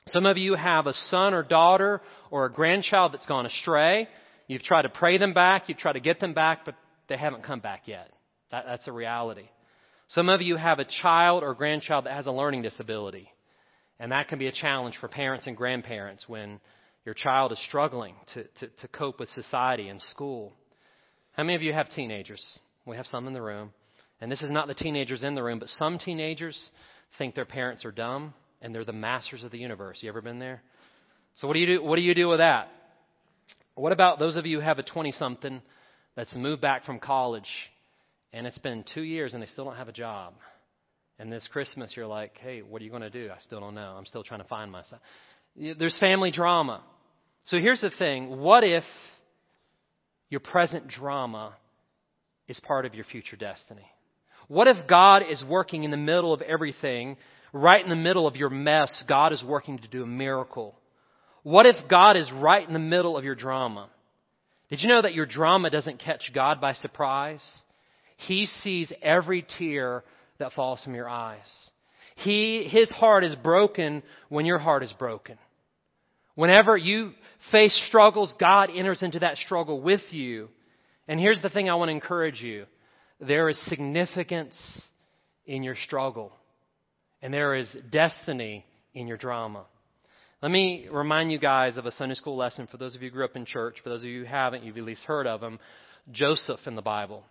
Some 0.09 0.27
of 0.27 0.37
you 0.37 0.55
have 0.55 0.87
a 0.87 0.93
son 0.93 1.35
or 1.35 1.43
daughter 1.43 2.01
or 2.31 2.47
a 2.47 2.53
grandchild 2.53 3.13
that's 3.13 3.27
gone 3.27 3.47
astray. 3.47 4.09
You've 4.49 4.63
tried 4.63 4.83
to 4.83 4.89
pray 4.89 5.19
them 5.19 5.33
back, 5.33 5.69
you've 5.69 5.79
tried 5.79 5.95
to 5.95 6.01
get 6.01 6.21
them 6.21 6.35
back, 6.35 6.65
but 6.65 6.75
they 7.09 7.17
haven't 7.17 7.45
come 7.45 7.61
back 7.61 7.83
yet. 7.87 8.11
That, 8.51 8.65
that's 8.67 8.89
a 8.89 8.93
reality. 8.93 9.49
Some 10.09 10.29
of 10.29 10.43
you 10.43 10.57
have 10.57 10.79
a 10.79 10.85
child 10.85 11.43
or 11.43 11.55
grandchild 11.55 12.07
that 12.07 12.15
has 12.15 12.27
a 12.27 12.33
learning 12.33 12.63
disability. 12.63 13.29
And 13.99 14.13
that 14.13 14.29
can 14.29 14.39
be 14.39 14.49
a 14.49 14.53
challenge 14.53 14.97
for 15.01 15.09
parents 15.09 15.47
and 15.47 15.57
grandparents 15.57 16.29
when 16.29 16.61
your 17.05 17.15
child 17.15 17.53
is 17.53 17.63
struggling 17.67 18.15
to, 18.35 18.45
to, 18.45 18.69
to 18.81 18.89
cope 18.89 19.21
with 19.21 19.29
society 19.31 19.89
and 19.89 20.01
school. 20.03 20.53
How 21.33 21.43
many 21.43 21.55
of 21.57 21.63
you 21.63 21.73
have 21.73 21.89
teenagers? 21.91 22.59
We 22.85 22.97
have 22.97 23.07
some 23.07 23.27
in 23.27 23.33
the 23.33 23.43
room. 23.43 23.73
And 24.21 24.31
this 24.31 24.43
is 24.43 24.51
not 24.51 24.69
the 24.69 24.75
teenagers 24.75 25.23
in 25.23 25.35
the 25.35 25.43
room, 25.43 25.59
but 25.59 25.69
some 25.69 25.99
teenagers 25.99 26.71
think 27.19 27.35
their 27.35 27.45
parents 27.45 27.85
are 27.85 27.91
dumb 27.91 28.35
and 28.61 28.75
they're 28.75 28.85
the 28.85 28.93
masters 28.93 29.43
of 29.43 29.51
the 29.51 29.59
universe. 29.59 29.99
You 30.01 30.09
ever 30.09 30.21
been 30.21 30.39
there? 30.39 30.63
So 31.37 31.49
what 31.49 31.55
do 31.55 31.61
you 31.61 31.67
do? 31.67 31.83
What 31.83 31.97
do 31.97 32.03
you 32.03 32.15
do 32.15 32.29
with 32.29 32.39
that? 32.39 32.69
What 33.75 33.93
about 33.93 34.19
those 34.19 34.37
of 34.37 34.47
you 34.47 34.59
who 34.59 34.65
have 34.65 34.79
a 34.79 34.83
20 34.83 35.13
something 35.13 35.63
that's 36.15 36.35
moved 36.35 36.61
back 36.61 36.85
from 36.85 36.99
college 36.99 37.49
and 38.33 38.47
it's 38.47 38.59
been 38.59 38.85
two 38.95 39.03
years 39.03 39.33
and 39.35 39.43
they 39.43 39.47
still 39.47 39.65
don't 39.65 39.77
have 39.77 39.89
a 39.89 39.93
job? 39.93 40.35
And 41.19 41.33
this 41.33 41.49
Christmas 41.51 41.95
you're 41.97 42.07
like, 42.07 42.37
hey, 42.39 42.61
what 42.61 42.83
are 42.83 42.85
you 42.85 42.91
going 42.91 43.03
to 43.03 43.11
do? 43.11 43.31
I 43.31 43.41
still 43.41 43.61
don't 43.61 43.75
know. 43.75 43.95
I'm 43.97 44.07
still 44.07 44.23
trying 44.23 44.41
to 44.43 44.49
find 44.49 44.71
myself. 44.71 45.01
There's 45.57 45.99
family 45.99 46.31
drama. 46.31 46.83
So 47.47 47.59
here's 47.59 47.81
the 47.81 47.91
thing 47.99 48.39
what 48.39 48.63
if 48.63 48.85
your 50.33 50.41
present 50.41 50.89
drama 50.89 51.55
is 52.49 52.59
part 52.67 52.87
of 52.87 52.95
your 52.95 53.05
future 53.05 53.37
destiny? 53.37 53.85
What 54.49 54.67
if 54.67 54.89
God 54.89 55.23
is 55.31 55.45
working 55.47 55.85
in 55.85 55.91
the 55.91 55.99
middle 55.99 56.33
of 56.33 56.41
everything, 56.41 57.19
right 57.53 57.85
in 57.85 57.91
the 57.91 57.97
middle 57.97 58.27
of 58.27 58.35
your 58.35 58.49
mess, 58.49 59.05
God 59.07 59.35
is 59.35 59.45
working 59.47 59.79
to 59.79 59.89
do 59.89 60.03
a 60.03 60.07
miracle? 60.07 60.75
What 61.43 61.67
if 61.67 61.77
God 61.87 62.17
is 62.17 62.33
right 62.33 62.67
in 62.67 62.73
the 62.73 62.79
middle 62.79 63.15
of 63.15 63.25
your 63.25 63.35
drama? 63.35 63.91
Did 64.71 64.81
you 64.81 64.89
know 64.89 65.03
that 65.03 65.13
your 65.13 65.27
drama 65.27 65.69
doesn't 65.69 66.01
catch 66.01 66.33
God 66.35 66.63
by 66.63 66.73
surprise? 66.73 67.45
He 68.17 68.47
sees 68.47 68.91
every 69.03 69.45
tear 69.59 70.03
that 70.39 70.55
falls 70.55 70.83
from 70.83 70.95
your 70.95 71.11
eyes. 71.11 71.71
He, 72.17 72.67
his 72.71 72.91
heart 72.91 73.25
is 73.25 73.37
broken 73.37 74.03
when 74.31 74.47
your 74.47 74.59
heart 74.59 74.83
is 74.83 74.93
broken. 74.95 75.37
Whenever 76.35 76.77
you 76.77 77.13
face 77.51 77.81
struggles, 77.89 78.35
God 78.39 78.71
enters 78.75 79.03
into 79.03 79.19
that 79.21 79.37
struggle 79.37 79.81
with 79.81 80.01
you. 80.11 80.49
And 81.09 81.21
here's 81.21 81.43
the 81.43 81.51
thing 81.51 81.69
I 81.69 81.75
want 81.75 81.89
to 81.89 81.93
encourage 81.93 82.41
you. 82.41 82.67
There 83.21 83.49
is 83.49 83.61
significance 83.69 84.55
in 85.47 85.63
your 85.63 85.77
struggle. 85.77 86.33
And 87.21 87.33
there 87.33 87.55
is 87.55 87.69
destiny 87.91 88.65
in 88.95 89.07
your 89.07 89.17
drama. 89.17 89.65
Let 90.43 90.51
me 90.51 90.89
remind 90.91 91.31
you 91.31 91.39
guys 91.39 91.77
of 91.77 91.87
a 91.87 91.93
Sunday 91.93 92.17
school 92.17 92.37
lesson 92.37 92.67
for 92.67 92.77
those 92.77 92.97
of 92.97 93.03
you 93.03 93.11
who 93.11 93.15
grew 93.15 93.25
up 93.25 93.37
in 93.37 93.47
church. 93.47 93.77
For 93.83 93.91
those 93.91 94.01
of 94.01 94.07
you 94.07 94.21
who 94.21 94.27
haven't, 94.27 94.65
you've 94.65 94.77
at 94.77 94.83
least 94.83 95.05
heard 95.05 95.27
of 95.27 95.41
him. 95.41 95.61
Joseph 96.11 96.61
in 96.67 96.75
the 96.75 96.83
Bible. 96.83 97.23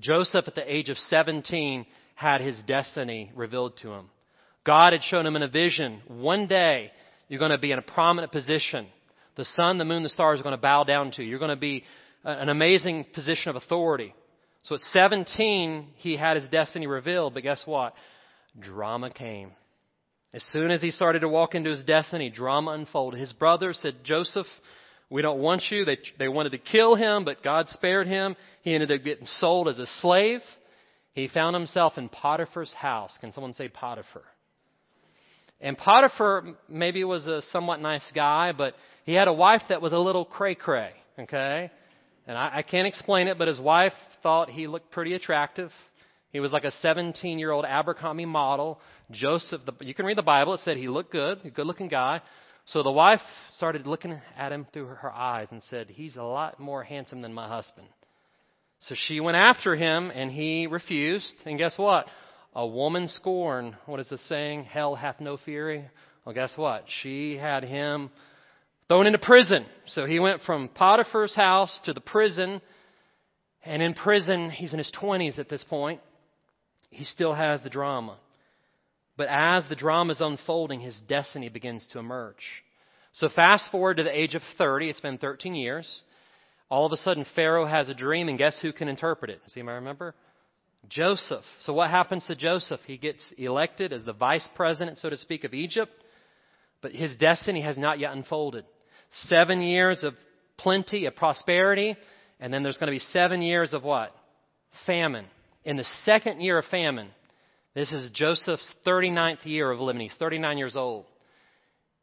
Joseph, 0.00 0.46
at 0.46 0.54
the 0.54 0.74
age 0.74 0.90
of 0.90 0.98
17, 0.98 1.86
had 2.14 2.40
his 2.40 2.58
destiny 2.66 3.30
revealed 3.34 3.78
to 3.78 3.92
him. 3.92 4.10
God 4.64 4.92
had 4.92 5.02
shown 5.04 5.24
him 5.24 5.36
in 5.36 5.42
a 5.42 5.48
vision 5.48 6.02
one 6.08 6.46
day 6.46 6.90
you're 7.28 7.38
going 7.38 7.50
to 7.50 7.58
be 7.58 7.72
in 7.72 7.78
a 7.78 7.82
prominent 7.82 8.32
position. 8.32 8.86
The 9.36 9.44
sun, 9.44 9.78
the 9.78 9.84
moon, 9.84 10.02
the 10.02 10.08
stars 10.08 10.40
are 10.40 10.42
going 10.42 10.54
to 10.54 10.60
bow 10.60 10.84
down 10.84 11.10
to 11.12 11.22
you. 11.22 11.28
You're 11.28 11.38
going 11.38 11.50
to 11.50 11.56
be 11.56 11.84
an 12.24 12.48
amazing 12.48 13.06
position 13.14 13.50
of 13.50 13.56
authority. 13.56 14.14
So 14.62 14.74
at 14.74 14.80
17, 14.80 15.88
he 15.96 16.16
had 16.16 16.36
his 16.36 16.48
destiny 16.50 16.86
revealed, 16.86 17.34
but 17.34 17.42
guess 17.42 17.62
what? 17.66 17.94
Drama 18.58 19.10
came. 19.10 19.52
As 20.32 20.44
soon 20.52 20.70
as 20.70 20.82
he 20.82 20.90
started 20.90 21.20
to 21.20 21.28
walk 21.28 21.54
into 21.54 21.70
his 21.70 21.84
destiny, 21.84 22.30
drama 22.30 22.72
unfolded. 22.72 23.20
His 23.20 23.32
brothers 23.32 23.78
said, 23.80 24.04
Joseph, 24.04 24.46
we 25.08 25.22
don't 25.22 25.38
want 25.38 25.62
you. 25.70 25.84
They, 25.84 25.98
they 26.18 26.28
wanted 26.28 26.50
to 26.50 26.58
kill 26.58 26.94
him, 26.94 27.24
but 27.24 27.44
God 27.44 27.68
spared 27.68 28.06
him. 28.06 28.34
He 28.62 28.74
ended 28.74 28.90
up 28.90 29.04
getting 29.04 29.26
sold 29.26 29.68
as 29.68 29.78
a 29.78 29.86
slave. 30.00 30.40
He 31.12 31.28
found 31.28 31.54
himself 31.54 31.96
in 31.96 32.08
Potiphar's 32.08 32.72
house. 32.72 33.16
Can 33.20 33.32
someone 33.32 33.54
say 33.54 33.68
Potiphar? 33.68 34.24
And 35.60 35.76
Potiphar 35.78 36.44
maybe 36.68 37.02
was 37.04 37.26
a 37.26 37.42
somewhat 37.42 37.80
nice 37.80 38.04
guy, 38.14 38.52
but 38.52 38.74
he 39.04 39.14
had 39.14 39.28
a 39.28 39.32
wife 39.32 39.62
that 39.68 39.80
was 39.80 39.92
a 39.92 39.98
little 39.98 40.24
cray 40.24 40.54
cray, 40.54 40.90
okay? 41.18 41.70
And 42.26 42.36
I, 42.36 42.58
I 42.58 42.62
can't 42.62 42.86
explain 42.86 43.28
it, 43.28 43.38
but 43.38 43.48
his 43.48 43.60
wife 43.60 43.94
thought 44.22 44.50
he 44.50 44.66
looked 44.66 44.90
pretty 44.90 45.14
attractive. 45.14 45.70
He 46.32 46.40
was 46.40 46.52
like 46.52 46.64
a 46.64 46.72
17 46.72 47.38
year 47.38 47.52
old 47.52 47.64
Abercrombie 47.64 48.26
model. 48.26 48.80
Joseph, 49.10 49.62
the, 49.64 49.72
you 49.84 49.94
can 49.94 50.04
read 50.04 50.18
the 50.18 50.22
Bible, 50.22 50.54
it 50.54 50.60
said 50.60 50.76
he 50.76 50.88
looked 50.88 51.12
good, 51.12 51.38
a 51.44 51.50
good 51.50 51.66
looking 51.66 51.88
guy. 51.88 52.20
So 52.66 52.82
the 52.82 52.90
wife 52.90 53.20
started 53.52 53.86
looking 53.86 54.20
at 54.36 54.50
him 54.50 54.66
through 54.72 54.86
her 54.86 55.12
eyes 55.12 55.46
and 55.52 55.62
said, 55.70 55.86
He's 55.88 56.16
a 56.16 56.22
lot 56.22 56.58
more 56.58 56.82
handsome 56.82 57.22
than 57.22 57.32
my 57.32 57.48
husband. 57.48 57.86
So 58.80 58.96
she 59.06 59.20
went 59.20 59.36
after 59.36 59.76
him 59.76 60.10
and 60.12 60.30
he 60.30 60.66
refused. 60.66 61.32
And 61.46 61.58
guess 61.58 61.78
what? 61.78 62.06
A 62.56 62.66
woman 62.66 63.08
scorn. 63.08 63.76
What 63.84 64.00
is 64.00 64.08
the 64.08 64.16
saying? 64.30 64.64
Hell 64.64 64.94
hath 64.94 65.20
no 65.20 65.36
fury. 65.36 65.84
Well, 66.24 66.34
guess 66.34 66.54
what? 66.56 66.84
She 67.02 67.36
had 67.36 67.62
him 67.62 68.08
thrown 68.88 69.06
into 69.06 69.18
prison. 69.18 69.66
So 69.88 70.06
he 70.06 70.18
went 70.18 70.40
from 70.40 70.70
Potiphar's 70.70 71.36
house 71.36 71.78
to 71.84 71.92
the 71.92 72.00
prison. 72.00 72.62
And 73.62 73.82
in 73.82 73.92
prison, 73.92 74.48
he's 74.48 74.72
in 74.72 74.78
his 74.78 74.90
20s 74.98 75.38
at 75.38 75.50
this 75.50 75.62
point. 75.64 76.00
He 76.88 77.04
still 77.04 77.34
has 77.34 77.62
the 77.62 77.68
drama. 77.68 78.16
But 79.18 79.28
as 79.28 79.68
the 79.68 79.76
drama 79.76 80.12
is 80.12 80.22
unfolding, 80.22 80.80
his 80.80 80.98
destiny 81.06 81.50
begins 81.50 81.86
to 81.92 81.98
emerge. 81.98 82.42
So 83.12 83.28
fast 83.28 83.70
forward 83.70 83.98
to 83.98 84.02
the 84.02 84.18
age 84.18 84.34
of 84.34 84.42
30. 84.56 84.88
It's 84.88 85.00
been 85.00 85.18
13 85.18 85.54
years. 85.54 86.02
All 86.70 86.86
of 86.86 86.92
a 86.92 86.96
sudden, 86.96 87.26
Pharaoh 87.34 87.66
has 87.66 87.90
a 87.90 87.94
dream, 87.94 88.30
and 88.30 88.38
guess 88.38 88.58
who 88.60 88.72
can 88.72 88.88
interpret 88.88 89.30
it? 89.30 89.44
Does 89.44 89.52
anybody 89.56 89.74
remember? 89.74 90.14
Joseph. 90.88 91.44
So 91.60 91.72
what 91.72 91.90
happens 91.90 92.24
to 92.26 92.36
Joseph? 92.36 92.80
He 92.86 92.96
gets 92.96 93.22
elected 93.36 93.92
as 93.92 94.04
the 94.04 94.12
vice 94.12 94.48
president, 94.54 94.98
so 94.98 95.10
to 95.10 95.16
speak, 95.16 95.44
of 95.44 95.54
Egypt, 95.54 95.92
but 96.80 96.92
his 96.92 97.14
destiny 97.16 97.62
has 97.62 97.76
not 97.76 97.98
yet 97.98 98.12
unfolded. 98.12 98.64
Seven 99.24 99.62
years 99.62 100.04
of 100.04 100.14
plenty, 100.56 101.06
of 101.06 101.16
prosperity, 101.16 101.96
and 102.40 102.52
then 102.52 102.62
there's 102.62 102.76
going 102.76 102.92
to 102.92 102.98
be 102.98 103.12
seven 103.12 103.42
years 103.42 103.72
of 103.72 103.82
what? 103.82 104.12
Famine. 104.86 105.26
In 105.64 105.76
the 105.76 105.84
second 106.04 106.40
year 106.40 106.58
of 106.58 106.64
famine, 106.66 107.10
this 107.74 107.92
is 107.92 108.10
Joseph's 108.12 108.74
39th 108.86 109.44
year 109.44 109.70
of 109.70 109.80
living. 109.80 110.02
He's 110.02 110.14
39 110.18 110.58
years 110.58 110.76
old. 110.76 111.04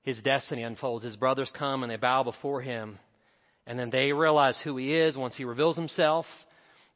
His 0.04 0.20
destiny 0.22 0.64
unfolds. 0.64 1.06
His 1.06 1.16
brothers 1.16 1.52
come 1.58 1.82
and 1.82 1.92
they 1.92 1.96
bow 1.96 2.24
before 2.24 2.62
him. 2.62 3.00
And 3.66 3.80
then 3.80 3.90
they 3.90 4.12
realize 4.12 4.60
who 4.64 4.76
he 4.78 4.94
is 4.94 5.16
once 5.16 5.36
he 5.36 5.46
reveals 5.46 5.78
himself. 5.78 6.26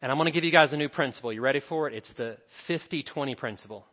And 0.02 0.12
I'm 0.12 0.18
going 0.18 0.26
to 0.28 0.32
give 0.32 0.44
you 0.44 0.52
guys 0.52 0.74
a 0.74 0.78
new 0.78 0.90
principle. 0.90 1.34
You 1.34 1.42
ready 1.42 1.62
for 1.68 1.88
it? 1.88 1.94
It's 1.94 2.12
the 2.18 2.38
50 2.68 3.04
20 3.04 3.36
principle. 3.36 3.86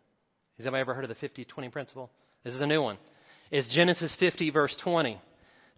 Has 0.58 0.66
anybody 0.66 0.82
ever 0.82 0.94
heard 0.94 1.04
of 1.04 1.08
the 1.08 1.14
50 1.16 1.44
20 1.44 1.68
principle? 1.70 2.10
This 2.44 2.54
is 2.54 2.60
the 2.60 2.66
new 2.66 2.82
one. 2.82 2.98
It's 3.50 3.72
Genesis 3.74 4.14
50, 4.18 4.50
verse 4.50 4.76
20. 4.82 5.20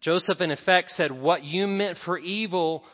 Joseph, 0.01 0.41
in 0.41 0.51
effect, 0.51 0.91
said, 0.91 1.13
What 1.13 1.45
you 1.45 1.67
meant 1.67 1.99
for 2.05 2.19
evil, 2.19 2.85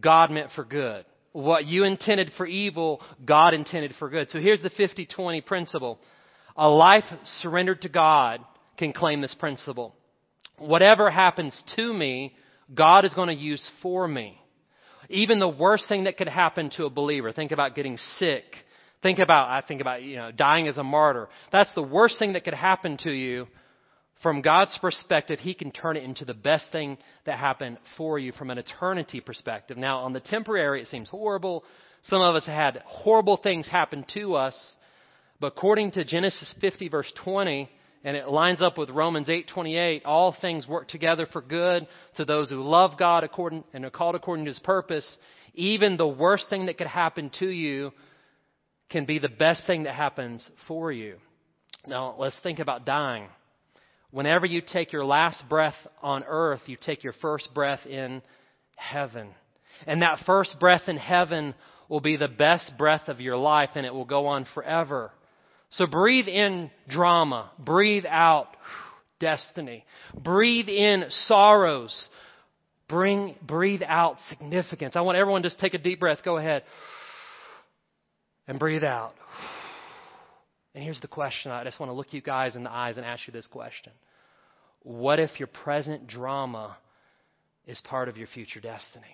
God 0.00 0.30
meant 0.30 0.50
for 0.54 0.64
good. 0.64 1.04
What 1.32 1.66
you 1.66 1.84
intended 1.84 2.32
for 2.36 2.46
evil, 2.46 3.00
God 3.24 3.54
intended 3.54 3.94
for 3.98 4.08
good. 4.08 4.30
So 4.30 4.40
here's 4.40 4.62
the 4.62 4.70
50 4.70 5.06
20 5.06 5.40
principle. 5.42 5.98
A 6.56 6.68
life 6.68 7.04
surrendered 7.24 7.82
to 7.82 7.88
God 7.88 8.40
can 8.76 8.92
claim 8.92 9.20
this 9.20 9.34
principle. 9.38 9.94
Whatever 10.58 11.10
happens 11.10 11.62
to 11.76 11.92
me, 11.92 12.34
God 12.74 13.04
is 13.04 13.14
going 13.14 13.28
to 13.28 13.34
use 13.34 13.70
for 13.82 14.06
me. 14.06 14.39
Even 15.10 15.40
the 15.40 15.48
worst 15.48 15.88
thing 15.88 16.04
that 16.04 16.16
could 16.16 16.28
happen 16.28 16.70
to 16.76 16.84
a 16.86 16.90
believer, 16.90 17.32
think 17.32 17.52
about 17.52 17.74
getting 17.74 17.96
sick. 18.18 18.44
Think 19.02 19.18
about, 19.18 19.48
I 19.48 19.66
think 19.66 19.80
about, 19.80 20.02
you 20.02 20.16
know, 20.16 20.30
dying 20.30 20.68
as 20.68 20.76
a 20.76 20.84
martyr. 20.84 21.28
That's 21.50 21.74
the 21.74 21.82
worst 21.82 22.18
thing 22.18 22.34
that 22.34 22.44
could 22.44 22.54
happen 22.54 22.96
to 23.02 23.10
you. 23.10 23.48
From 24.22 24.42
God's 24.42 24.76
perspective, 24.78 25.38
He 25.40 25.54
can 25.54 25.72
turn 25.72 25.96
it 25.96 26.04
into 26.04 26.24
the 26.24 26.34
best 26.34 26.70
thing 26.70 26.98
that 27.24 27.38
happened 27.38 27.78
for 27.96 28.18
you 28.18 28.32
from 28.32 28.50
an 28.50 28.58
eternity 28.58 29.20
perspective. 29.20 29.76
Now, 29.76 30.00
on 30.00 30.12
the 30.12 30.20
temporary, 30.20 30.82
it 30.82 30.88
seems 30.88 31.08
horrible. 31.08 31.64
Some 32.04 32.20
of 32.20 32.34
us 32.34 32.46
had 32.46 32.82
horrible 32.86 33.38
things 33.38 33.66
happen 33.66 34.04
to 34.14 34.34
us. 34.34 34.76
But 35.40 35.48
according 35.48 35.92
to 35.92 36.04
Genesis 36.04 36.54
50, 36.60 36.88
verse 36.88 37.10
20, 37.24 37.68
and 38.02 38.16
it 38.16 38.28
lines 38.28 38.62
up 38.62 38.78
with 38.78 38.90
Romans 38.90 39.28
8:28, 39.28 40.02
all 40.04 40.32
things 40.32 40.66
work 40.66 40.88
together 40.88 41.26
for 41.26 41.42
good 41.42 41.86
to 42.16 42.24
those 42.24 42.50
who 42.50 42.62
love 42.62 42.96
God 42.98 43.24
according 43.24 43.64
and 43.72 43.84
are 43.84 43.90
called 43.90 44.14
according 44.14 44.46
to 44.46 44.50
his 44.50 44.58
purpose. 44.60 45.18
Even 45.54 45.96
the 45.96 46.08
worst 46.08 46.48
thing 46.48 46.66
that 46.66 46.78
could 46.78 46.86
happen 46.86 47.30
to 47.40 47.48
you 47.48 47.92
can 48.88 49.04
be 49.04 49.18
the 49.18 49.28
best 49.28 49.66
thing 49.66 49.84
that 49.84 49.94
happens 49.94 50.48
for 50.66 50.90
you. 50.90 51.16
Now, 51.86 52.14
let's 52.18 52.38
think 52.40 52.58
about 52.58 52.84
dying. 52.84 53.28
Whenever 54.10 54.46
you 54.46 54.60
take 54.60 54.92
your 54.92 55.04
last 55.04 55.48
breath 55.48 55.76
on 56.02 56.24
earth, 56.24 56.62
you 56.66 56.76
take 56.80 57.04
your 57.04 57.12
first 57.14 57.52
breath 57.54 57.86
in 57.86 58.22
heaven. 58.76 59.28
And 59.86 60.02
that 60.02 60.20
first 60.26 60.58
breath 60.58 60.88
in 60.88 60.96
heaven 60.96 61.54
will 61.88 62.00
be 62.00 62.16
the 62.16 62.28
best 62.28 62.72
breath 62.76 63.08
of 63.08 63.20
your 63.20 63.36
life 63.36 63.70
and 63.74 63.86
it 63.86 63.94
will 63.94 64.04
go 64.04 64.26
on 64.26 64.46
forever. 64.54 65.12
So 65.70 65.86
breathe 65.86 66.26
in 66.26 66.70
drama. 66.88 67.50
Breathe 67.58 68.04
out 68.08 68.48
destiny. 69.20 69.84
Breathe 70.18 70.68
in 70.68 71.04
sorrows. 71.10 72.08
Bring, 72.88 73.36
breathe 73.40 73.82
out 73.86 74.16
significance. 74.28 74.96
I 74.96 75.02
want 75.02 75.16
everyone 75.16 75.42
to 75.42 75.48
just 75.48 75.60
take 75.60 75.74
a 75.74 75.78
deep 75.78 76.00
breath. 76.00 76.18
Go 76.24 76.38
ahead. 76.38 76.64
And 78.48 78.58
breathe 78.58 78.82
out. 78.82 79.12
And 80.74 80.82
here's 80.82 81.00
the 81.00 81.08
question. 81.08 81.52
I 81.52 81.62
just 81.62 81.78
want 81.78 81.90
to 81.90 81.94
look 81.94 82.12
you 82.12 82.20
guys 82.20 82.56
in 82.56 82.64
the 82.64 82.70
eyes 82.70 82.96
and 82.96 83.06
ask 83.06 83.26
you 83.28 83.32
this 83.32 83.46
question. 83.46 83.92
What 84.82 85.20
if 85.20 85.38
your 85.38 85.46
present 85.46 86.08
drama 86.08 86.76
is 87.66 87.80
part 87.84 88.08
of 88.08 88.16
your 88.16 88.26
future 88.26 88.60
destiny? 88.60 89.04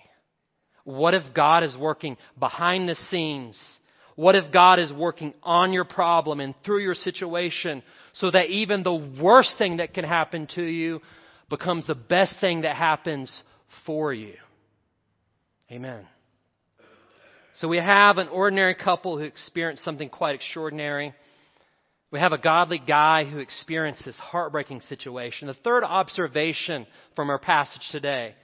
What 0.85 1.15
if 1.15 1.35
God 1.35 1.65
is 1.65 1.77
working 1.79 2.17
behind 2.39 2.89
the 2.89 2.95
scenes 2.95 3.59
what 4.17 4.35
if 4.35 4.51
God 4.51 4.79
is 4.79 4.93
working 4.93 5.35
on 5.43 5.73
your 5.73 5.85
problem 5.85 6.41
and 6.41 6.55
through 6.65 6.81
your 6.81 6.95
situation 6.95 7.83
so 8.15 8.31
that 8.31 8.47
even 8.47 8.83
the 8.83 8.95
worst 8.95 9.57
thing 9.59 9.77
that 9.77 9.95
can 9.95 10.05
happen 10.05 10.49
to 10.55 10.63
you 10.63 11.01
becomes 11.51 11.87
the 11.87 11.95
best 11.95 12.35
thing 12.41 12.63
that 12.63 12.77
happens 12.77 13.43
for 13.85 14.13
you? 14.13 14.35
Amen. 15.71 16.07
So 17.57 17.69
we 17.69 17.77
have 17.77 18.19
an 18.19 18.29
ordinary 18.29 18.75
couple 18.75 19.19
who 19.19 19.25
experienced 19.25 19.85
something 19.85 20.09
quite 20.09 20.35
extraordinary. 20.35 21.15
We 22.11 22.19
have 22.19 22.33
a 22.33 22.39
godly 22.39 22.79
guy 22.79 23.25
who 23.25 23.39
experienced 23.39 24.05
this 24.05 24.17
heartbreaking 24.17 24.81
situation. 24.83 25.49
The 25.49 25.55
third 25.55 25.85
observation 25.85 26.87
from 27.15 27.29
our 27.29 27.39
passage 27.39 27.83
today 27.91 28.35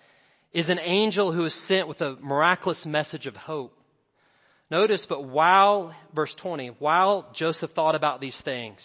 is 0.53 0.69
an 0.69 0.79
angel 0.79 1.33
who 1.33 1.45
is 1.45 1.69
sent 1.69 1.89
with 1.89 2.01
a 2.03 2.17
miraculous 2.21 2.85
message 2.85 3.27
of 3.27 3.37
hope. 3.37 3.73
Notice, 4.73 5.05
but 5.07 5.29
while, 5.29 5.95
verse 6.15 6.35
20, 6.41 6.69
while 6.79 7.27
Joseph 7.35 7.73
thought 7.73 7.95
about 7.95 8.23
these 8.23 8.41
things, 8.43 8.81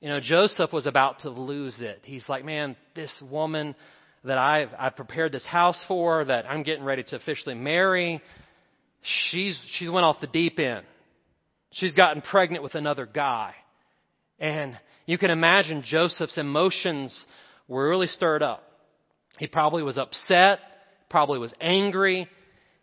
you 0.00 0.08
know, 0.08 0.18
Joseph 0.18 0.72
was 0.72 0.86
about 0.86 1.20
to 1.20 1.30
lose 1.30 1.76
it. 1.78 2.00
He's 2.02 2.28
like, 2.28 2.44
man, 2.44 2.74
this 2.96 3.22
woman 3.30 3.76
that 4.24 4.38
I've, 4.38 4.70
I've 4.76 4.96
prepared 4.96 5.30
this 5.30 5.46
house 5.46 5.80
for, 5.86 6.24
that 6.24 6.50
I'm 6.50 6.64
getting 6.64 6.82
ready 6.82 7.04
to 7.04 7.14
officially 7.14 7.54
marry, 7.54 8.20
she's, 9.02 9.56
she's 9.78 9.88
went 9.88 10.04
off 10.04 10.16
the 10.20 10.26
deep 10.26 10.58
end. 10.58 10.84
She's 11.70 11.94
gotten 11.94 12.20
pregnant 12.20 12.64
with 12.64 12.74
another 12.74 13.06
guy. 13.06 13.54
And 14.40 14.76
you 15.06 15.16
can 15.16 15.30
imagine 15.30 15.84
Joseph's 15.86 16.38
emotions 16.38 17.24
were 17.68 17.88
really 17.88 18.08
stirred 18.08 18.42
up. 18.42 18.64
He 19.38 19.46
probably 19.46 19.84
was 19.84 19.96
upset, 19.96 20.58
probably 21.08 21.38
was 21.38 21.54
angry. 21.60 22.26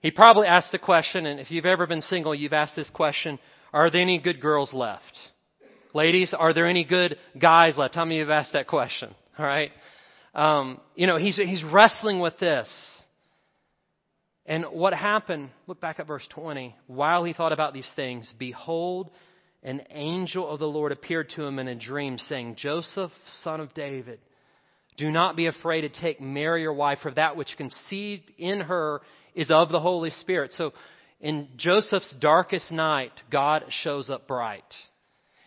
He 0.01 0.11
probably 0.11 0.47
asked 0.47 0.71
the 0.71 0.79
question, 0.79 1.25
and 1.25 1.39
if 1.39 1.51
you've 1.51 1.65
ever 1.65 1.85
been 1.85 2.01
single, 2.01 2.33
you've 2.33 2.53
asked 2.53 2.75
this 2.75 2.89
question, 2.91 3.37
are 3.73 3.91
there 3.91 4.01
any 4.01 4.19
good 4.19 4.39
girls 4.41 4.73
left? 4.73 5.17
Ladies, 5.93 6.33
are 6.37 6.53
there 6.53 6.67
any 6.67 6.85
good 6.85 7.17
guys 7.39 7.77
left? 7.77 7.95
How 7.95 8.05
many 8.05 8.19
of 8.19 8.27
you 8.27 8.31
have 8.31 8.39
asked 8.41 8.53
that 8.53 8.67
question? 8.67 9.13
All 9.39 9.45
right. 9.45 9.71
Um, 10.33 10.79
you 10.95 11.07
know, 11.07 11.17
he's, 11.17 11.35
he's 11.35 11.63
wrestling 11.63 12.19
with 12.19 12.37
this. 12.39 12.69
And 14.45 14.65
what 14.65 14.93
happened, 14.93 15.49
look 15.67 15.81
back 15.81 15.99
at 15.99 16.07
verse 16.07 16.27
20. 16.29 16.75
While 16.87 17.23
he 17.23 17.33
thought 17.33 17.51
about 17.51 17.73
these 17.73 17.89
things, 17.95 18.31
behold, 18.39 19.11
an 19.63 19.81
angel 19.91 20.49
of 20.49 20.59
the 20.59 20.67
Lord 20.67 20.91
appeared 20.91 21.29
to 21.35 21.43
him 21.43 21.59
in 21.59 21.67
a 21.67 21.75
dream, 21.75 22.17
saying, 22.17 22.55
Joseph, 22.57 23.11
son 23.43 23.59
of 23.59 23.73
David, 23.73 24.19
do 24.99 25.09
not 25.09 25.35
be 25.35 25.47
afraid 25.47 25.81
to 25.81 25.89
take 25.89 26.21
Mary 26.21 26.61
your 26.61 26.73
wife, 26.73 26.99
for 27.01 27.11
that 27.11 27.35
which 27.35 27.55
conceived 27.57 28.29
in 28.37 28.59
her 28.59 29.01
is 29.33 29.49
of 29.49 29.69
the 29.69 29.79
Holy 29.79 30.11
Spirit. 30.11 30.53
So 30.57 30.73
in 31.21 31.47
Joseph's 31.57 32.13
darkest 32.19 32.71
night, 32.71 33.13
God 33.31 33.63
shows 33.81 34.09
up 34.09 34.27
bright. 34.27 34.61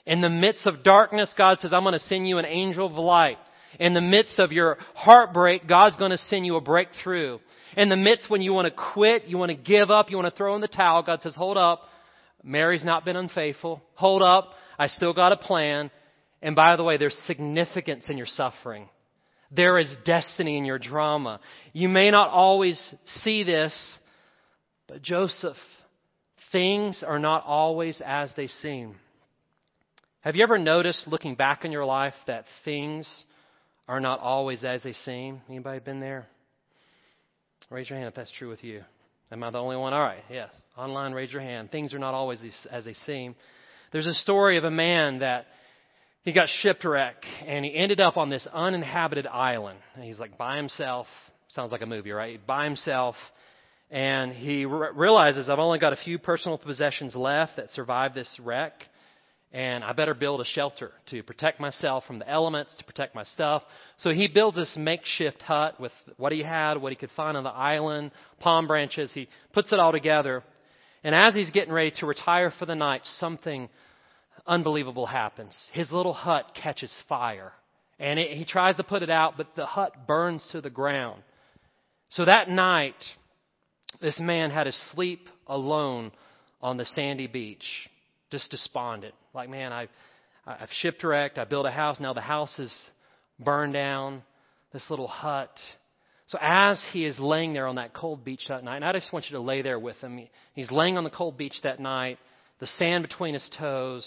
In 0.06 0.20
the 0.20 0.30
midst 0.30 0.66
of 0.66 0.82
darkness, 0.82 1.32
God 1.36 1.58
says, 1.60 1.72
I'm 1.72 1.84
going 1.84 1.92
to 1.92 2.00
send 2.00 2.26
you 2.26 2.38
an 2.38 2.46
angel 2.46 2.86
of 2.86 2.92
light. 2.92 3.38
In 3.78 3.94
the 3.94 4.00
midst 4.00 4.38
of 4.38 4.52
your 4.52 4.78
heartbreak, 4.94 5.68
God's 5.68 5.96
going 5.96 6.10
to 6.10 6.18
send 6.18 6.44
you 6.44 6.56
a 6.56 6.60
breakthrough. 6.60 7.38
In 7.76 7.88
the 7.88 7.96
midst 7.96 8.28
when 8.28 8.42
you 8.42 8.52
want 8.52 8.66
to 8.66 8.82
quit, 8.92 9.26
you 9.26 9.38
want 9.38 9.50
to 9.50 9.56
give 9.56 9.90
up, 9.90 10.10
you 10.10 10.16
want 10.16 10.32
to 10.32 10.36
throw 10.36 10.54
in 10.54 10.60
the 10.60 10.68
towel, 10.68 11.02
God 11.02 11.20
says, 11.22 11.34
hold 11.34 11.56
up. 11.56 11.82
Mary's 12.42 12.84
not 12.84 13.04
been 13.04 13.16
unfaithful. 13.16 13.82
Hold 13.94 14.22
up. 14.22 14.50
I 14.78 14.88
still 14.88 15.14
got 15.14 15.32
a 15.32 15.36
plan. 15.36 15.90
And 16.42 16.56
by 16.56 16.76
the 16.76 16.84
way, 16.84 16.96
there's 16.96 17.16
significance 17.26 18.06
in 18.08 18.16
your 18.18 18.26
suffering. 18.26 18.88
There 19.54 19.78
is 19.78 19.92
destiny 20.04 20.56
in 20.56 20.64
your 20.64 20.78
drama. 20.78 21.40
You 21.72 21.88
may 21.88 22.10
not 22.10 22.30
always 22.30 22.94
see 23.04 23.44
this, 23.44 23.98
but 24.88 25.02
Joseph, 25.02 25.56
things 26.52 27.02
are 27.06 27.18
not 27.18 27.44
always 27.44 28.00
as 28.04 28.32
they 28.36 28.46
seem. 28.46 28.96
Have 30.20 30.36
you 30.36 30.42
ever 30.42 30.58
noticed 30.58 31.06
looking 31.06 31.34
back 31.34 31.64
in 31.64 31.72
your 31.72 31.84
life 31.84 32.14
that 32.26 32.44
things 32.64 33.08
are 33.88 34.00
not 34.00 34.20
always 34.20 34.64
as 34.64 34.82
they 34.82 34.92
seem? 34.92 35.42
Anybody 35.48 35.80
been 35.80 36.00
there? 36.00 36.26
Raise 37.70 37.90
your 37.90 37.98
hand 37.98 38.08
if 38.08 38.14
that's 38.14 38.32
true 38.32 38.48
with 38.48 38.62
you. 38.62 38.82
Am 39.30 39.42
I 39.42 39.50
the 39.50 39.58
only 39.58 39.76
one? 39.76 39.92
All 39.92 40.00
right, 40.00 40.22
yes. 40.30 40.54
Online, 40.76 41.12
raise 41.12 41.32
your 41.32 41.40
hand. 41.40 41.70
Things 41.70 41.92
are 41.94 41.98
not 41.98 42.14
always 42.14 42.38
as 42.70 42.84
they 42.84 42.94
seem. 42.94 43.34
There's 43.90 44.06
a 44.06 44.14
story 44.14 44.58
of 44.58 44.64
a 44.64 44.70
man 44.70 45.20
that 45.20 45.46
he 46.22 46.32
got 46.32 46.48
shipwrecked 46.60 47.26
and 47.46 47.64
he 47.64 47.74
ended 47.74 48.00
up 48.00 48.16
on 48.16 48.30
this 48.30 48.46
uninhabited 48.52 49.26
island. 49.26 49.78
And 49.94 50.04
he's 50.04 50.18
like 50.18 50.38
by 50.38 50.56
himself. 50.56 51.06
Sounds 51.48 51.72
like 51.72 51.82
a 51.82 51.86
movie, 51.86 52.12
right? 52.12 52.44
By 52.46 52.64
himself. 52.64 53.16
And 53.90 54.32
he 54.32 54.64
re- 54.64 54.88
realizes 54.94 55.48
I've 55.48 55.58
only 55.58 55.78
got 55.78 55.92
a 55.92 55.96
few 55.96 56.18
personal 56.18 56.58
possessions 56.58 57.14
left 57.14 57.56
that 57.56 57.70
survived 57.70 58.14
this 58.14 58.40
wreck 58.42 58.72
and 59.52 59.84
I 59.84 59.92
better 59.92 60.14
build 60.14 60.40
a 60.40 60.46
shelter 60.46 60.92
to 61.10 61.22
protect 61.22 61.60
myself 61.60 62.04
from 62.06 62.18
the 62.18 62.28
elements, 62.28 62.74
to 62.76 62.84
protect 62.84 63.14
my 63.14 63.24
stuff. 63.24 63.62
So 63.98 64.10
he 64.10 64.26
builds 64.26 64.56
this 64.56 64.74
makeshift 64.78 65.42
hut 65.42 65.78
with 65.78 65.92
what 66.16 66.32
he 66.32 66.42
had, 66.42 66.80
what 66.80 66.90
he 66.90 66.96
could 66.96 67.10
find 67.10 67.36
on 67.36 67.44
the 67.44 67.50
island, 67.50 68.12
palm 68.40 68.66
branches. 68.66 69.12
He 69.12 69.28
puts 69.52 69.70
it 69.72 69.78
all 69.78 69.92
together. 69.92 70.42
And 71.04 71.14
as 71.14 71.34
he's 71.34 71.50
getting 71.50 71.72
ready 71.72 71.92
to 71.98 72.06
retire 72.06 72.50
for 72.58 72.64
the 72.64 72.74
night, 72.74 73.02
something 73.18 73.68
unbelievable 74.46 75.06
happens. 75.06 75.54
His 75.72 75.90
little 75.90 76.12
hut 76.12 76.46
catches 76.60 76.92
fire. 77.08 77.52
And 77.98 78.18
it, 78.18 78.36
he 78.36 78.44
tries 78.44 78.76
to 78.76 78.84
put 78.84 79.02
it 79.02 79.10
out, 79.10 79.36
but 79.36 79.48
the 79.54 79.66
hut 79.66 80.06
burns 80.06 80.46
to 80.52 80.60
the 80.60 80.70
ground. 80.70 81.22
So 82.10 82.24
that 82.24 82.48
night, 82.48 82.96
this 84.00 84.18
man 84.18 84.50
had 84.50 84.64
to 84.64 84.72
sleep 84.72 85.28
alone 85.46 86.12
on 86.60 86.76
the 86.76 86.84
sandy 86.84 87.26
beach 87.26 87.64
just 88.30 88.50
despondent. 88.50 89.14
Like, 89.34 89.48
man, 89.48 89.72
I, 89.72 89.88
I've 90.46 90.70
shipwrecked. 90.80 91.38
I 91.38 91.44
built 91.44 91.66
a 91.66 91.70
house. 91.70 92.00
Now 92.00 92.12
the 92.12 92.20
house 92.20 92.58
is 92.58 92.72
burned 93.38 93.74
down. 93.74 94.22
This 94.72 94.84
little 94.88 95.06
hut. 95.06 95.50
So 96.26 96.38
as 96.40 96.82
he 96.92 97.04
is 97.04 97.18
laying 97.18 97.52
there 97.52 97.66
on 97.66 97.76
that 97.76 97.92
cold 97.92 98.24
beach 98.24 98.44
that 98.48 98.64
night, 98.64 98.76
and 98.76 98.84
I 98.84 98.92
just 98.92 99.12
want 99.12 99.26
you 99.28 99.36
to 99.36 99.42
lay 99.42 99.60
there 99.60 99.78
with 99.78 99.98
him. 99.98 100.18
He's 100.54 100.70
laying 100.70 100.96
on 100.96 101.04
the 101.04 101.10
cold 101.10 101.36
beach 101.36 101.56
that 101.62 101.78
night, 101.78 102.18
the 102.62 102.68
sand 102.68 103.02
between 103.02 103.34
his 103.34 103.50
toes, 103.58 104.06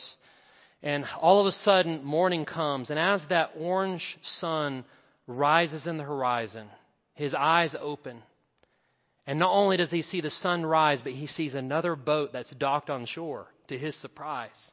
and 0.81 1.03
all 1.19 1.41
of 1.41 1.45
a 1.45 1.51
sudden 1.51 2.01
morning 2.05 2.45
comes, 2.45 2.89
and 2.89 2.97
as 2.97 3.21
that 3.27 3.51
orange 3.59 4.17
sun 4.39 4.85
rises 5.27 5.85
in 5.85 5.97
the 5.97 6.05
horizon, 6.05 6.69
his 7.15 7.35
eyes 7.37 7.75
open. 7.81 8.23
And 9.27 9.39
not 9.39 9.51
only 9.51 9.75
does 9.75 9.91
he 9.91 10.03
see 10.03 10.21
the 10.21 10.29
sun 10.29 10.65
rise, 10.65 11.01
but 11.01 11.11
he 11.11 11.27
sees 11.27 11.53
another 11.53 11.97
boat 11.97 12.29
that's 12.31 12.55
docked 12.55 12.89
on 12.89 13.05
shore 13.05 13.47
to 13.67 13.77
his 13.77 13.93
surprise. 13.99 14.71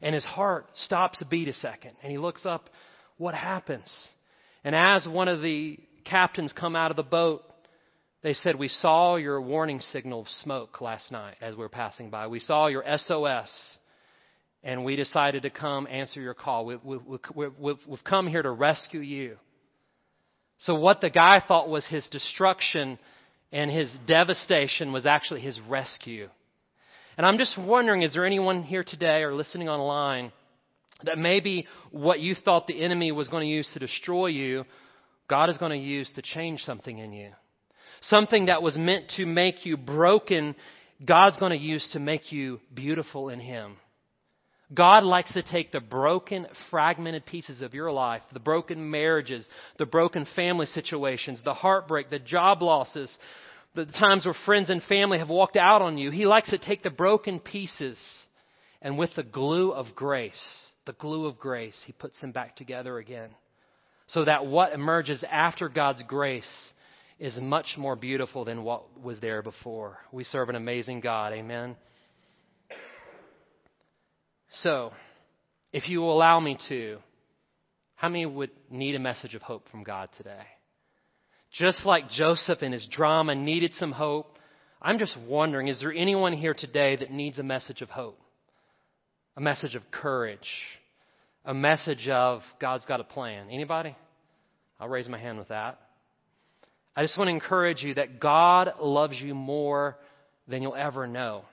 And 0.00 0.14
his 0.14 0.24
heart 0.24 0.66
stops 0.74 1.20
a 1.20 1.24
beat 1.24 1.48
a 1.48 1.54
second. 1.54 1.96
And 2.04 2.12
he 2.12 2.18
looks 2.18 2.46
up, 2.46 2.70
what 3.16 3.34
happens? 3.34 3.92
And 4.62 4.76
as 4.76 5.08
one 5.08 5.26
of 5.26 5.42
the 5.42 5.80
captains 6.04 6.52
come 6.52 6.76
out 6.76 6.92
of 6.92 6.96
the 6.96 7.02
boat, 7.02 7.42
they 8.24 8.32
said, 8.32 8.56
We 8.56 8.68
saw 8.68 9.16
your 9.16 9.40
warning 9.40 9.80
signal 9.92 10.22
of 10.22 10.28
smoke 10.28 10.80
last 10.80 11.12
night 11.12 11.36
as 11.42 11.54
we 11.54 11.58
were 11.58 11.68
passing 11.68 12.08
by. 12.08 12.26
We 12.26 12.40
saw 12.40 12.68
your 12.68 12.82
SOS, 12.96 13.78
and 14.64 14.82
we 14.82 14.96
decided 14.96 15.42
to 15.42 15.50
come 15.50 15.86
answer 15.86 16.22
your 16.22 16.32
call. 16.32 16.64
We, 16.64 16.76
we, 16.82 16.96
we, 17.34 17.48
we've, 17.58 17.76
we've 17.86 18.04
come 18.04 18.26
here 18.26 18.40
to 18.40 18.50
rescue 18.50 19.00
you. 19.00 19.36
So, 20.60 20.74
what 20.74 21.02
the 21.02 21.10
guy 21.10 21.42
thought 21.46 21.68
was 21.68 21.86
his 21.86 22.08
destruction 22.08 22.98
and 23.52 23.70
his 23.70 23.90
devastation 24.08 24.90
was 24.92 25.04
actually 25.04 25.42
his 25.42 25.60
rescue. 25.68 26.30
And 27.18 27.26
I'm 27.26 27.36
just 27.36 27.58
wondering 27.58 28.00
is 28.00 28.14
there 28.14 28.24
anyone 28.24 28.62
here 28.62 28.84
today 28.84 29.22
or 29.22 29.34
listening 29.34 29.68
online 29.68 30.32
that 31.04 31.18
maybe 31.18 31.66
what 31.90 32.20
you 32.20 32.34
thought 32.34 32.68
the 32.68 32.82
enemy 32.82 33.12
was 33.12 33.28
going 33.28 33.46
to 33.46 33.54
use 33.54 33.70
to 33.74 33.80
destroy 33.80 34.28
you, 34.28 34.64
God 35.28 35.50
is 35.50 35.58
going 35.58 35.72
to 35.72 35.86
use 35.86 36.10
to 36.14 36.22
change 36.22 36.60
something 36.62 36.96
in 36.96 37.12
you? 37.12 37.30
Something 38.08 38.46
that 38.46 38.62
was 38.62 38.76
meant 38.76 39.10
to 39.16 39.26
make 39.26 39.64
you 39.64 39.76
broken, 39.76 40.54
God's 41.04 41.38
going 41.38 41.52
to 41.52 41.58
use 41.58 41.88
to 41.92 42.00
make 42.00 42.32
you 42.32 42.60
beautiful 42.74 43.28
in 43.28 43.40
Him. 43.40 43.76
God 44.72 45.04
likes 45.04 45.32
to 45.34 45.42
take 45.42 45.72
the 45.72 45.80
broken, 45.80 46.46
fragmented 46.70 47.26
pieces 47.26 47.62
of 47.62 47.74
your 47.74 47.92
life, 47.92 48.22
the 48.32 48.40
broken 48.40 48.90
marriages, 48.90 49.46
the 49.78 49.86
broken 49.86 50.26
family 50.34 50.66
situations, 50.66 51.42
the 51.44 51.54
heartbreak, 51.54 52.10
the 52.10 52.18
job 52.18 52.62
losses, 52.62 53.14
the 53.74 53.86
times 53.86 54.24
where 54.24 54.34
friends 54.46 54.70
and 54.70 54.82
family 54.82 55.18
have 55.18 55.28
walked 55.28 55.56
out 55.56 55.82
on 55.82 55.98
you. 55.98 56.10
He 56.10 56.26
likes 56.26 56.50
to 56.50 56.58
take 56.58 56.82
the 56.82 56.90
broken 56.90 57.40
pieces 57.40 57.98
and 58.84 58.98
with 58.98 59.14
the 59.16 59.22
glue 59.22 59.72
of 59.72 59.94
grace, 59.94 60.40
the 60.86 60.92
glue 60.92 61.26
of 61.26 61.38
grace, 61.38 61.76
he 61.86 61.92
puts 61.92 62.18
them 62.20 62.32
back 62.32 62.54
together 62.54 62.98
again. 62.98 63.30
So 64.08 64.26
that 64.26 64.44
what 64.44 64.74
emerges 64.74 65.24
after 65.28 65.70
God's 65.70 66.02
grace 66.02 66.44
is 67.18 67.38
much 67.40 67.74
more 67.76 67.96
beautiful 67.96 68.44
than 68.44 68.64
what 68.64 69.00
was 69.00 69.20
there 69.20 69.42
before. 69.42 69.98
We 70.12 70.24
serve 70.24 70.48
an 70.48 70.56
amazing 70.56 71.00
God. 71.00 71.32
Amen. 71.32 71.76
So, 74.50 74.92
if 75.72 75.88
you 75.88 76.00
will 76.00 76.12
allow 76.12 76.38
me 76.40 76.58
to, 76.68 76.98
how 77.94 78.08
many 78.08 78.26
would 78.26 78.50
need 78.70 78.94
a 78.94 79.00
message 79.00 79.34
of 79.34 79.42
hope 79.42 79.68
from 79.70 79.82
God 79.82 80.08
today? 80.16 80.42
Just 81.52 81.86
like 81.86 82.08
Joseph 82.08 82.62
in 82.62 82.72
his 82.72 82.86
drama 82.90 83.34
needed 83.34 83.72
some 83.74 83.92
hope, 83.92 84.38
I'm 84.82 84.98
just 84.98 85.16
wondering 85.26 85.68
is 85.68 85.80
there 85.80 85.92
anyone 85.92 86.32
here 86.32 86.54
today 86.54 86.96
that 86.96 87.10
needs 87.10 87.38
a 87.38 87.42
message 87.42 87.80
of 87.80 87.88
hope? 87.88 88.20
A 89.36 89.40
message 89.40 89.74
of 89.74 89.82
courage? 89.90 90.48
A 91.44 91.54
message 91.54 92.08
of 92.08 92.42
God's 92.60 92.84
got 92.86 93.00
a 93.00 93.04
plan? 93.04 93.48
Anybody? 93.50 93.96
I'll 94.78 94.88
raise 94.88 95.08
my 95.08 95.18
hand 95.18 95.38
with 95.38 95.48
that. 95.48 95.78
I 96.96 97.02
just 97.02 97.18
want 97.18 97.28
to 97.28 97.32
encourage 97.32 97.82
you 97.82 97.94
that 97.94 98.20
God 98.20 98.74
loves 98.80 99.20
you 99.20 99.34
more 99.34 99.96
than 100.46 100.62
you'll 100.62 100.76
ever 100.76 101.06
know. 101.06 101.44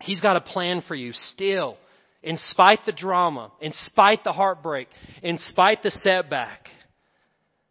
He's 0.00 0.20
got 0.20 0.36
a 0.36 0.40
plan 0.40 0.82
for 0.86 0.94
you 0.94 1.12
still, 1.12 1.76
in 2.22 2.38
spite 2.50 2.80
the 2.84 2.92
drama, 2.92 3.52
in 3.60 3.72
spite 3.72 4.24
the 4.24 4.32
heartbreak, 4.32 4.88
in 5.22 5.38
spite 5.38 5.82
the 5.82 5.90
setback. 5.90 6.68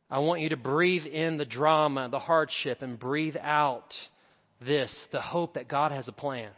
I 0.09 0.19
want 0.19 0.41
you 0.41 0.49
to 0.49 0.57
breathe 0.57 1.05
in 1.05 1.37
the 1.37 1.45
drama, 1.45 2.09
the 2.09 2.19
hardship, 2.19 2.81
and 2.81 2.99
breathe 2.99 3.35
out 3.41 3.93
this 4.61 4.93
the 5.11 5.21
hope 5.21 5.55
that 5.55 5.67
God 5.67 5.91
has 5.91 6.07
a 6.07 6.13
plan. 6.13 6.51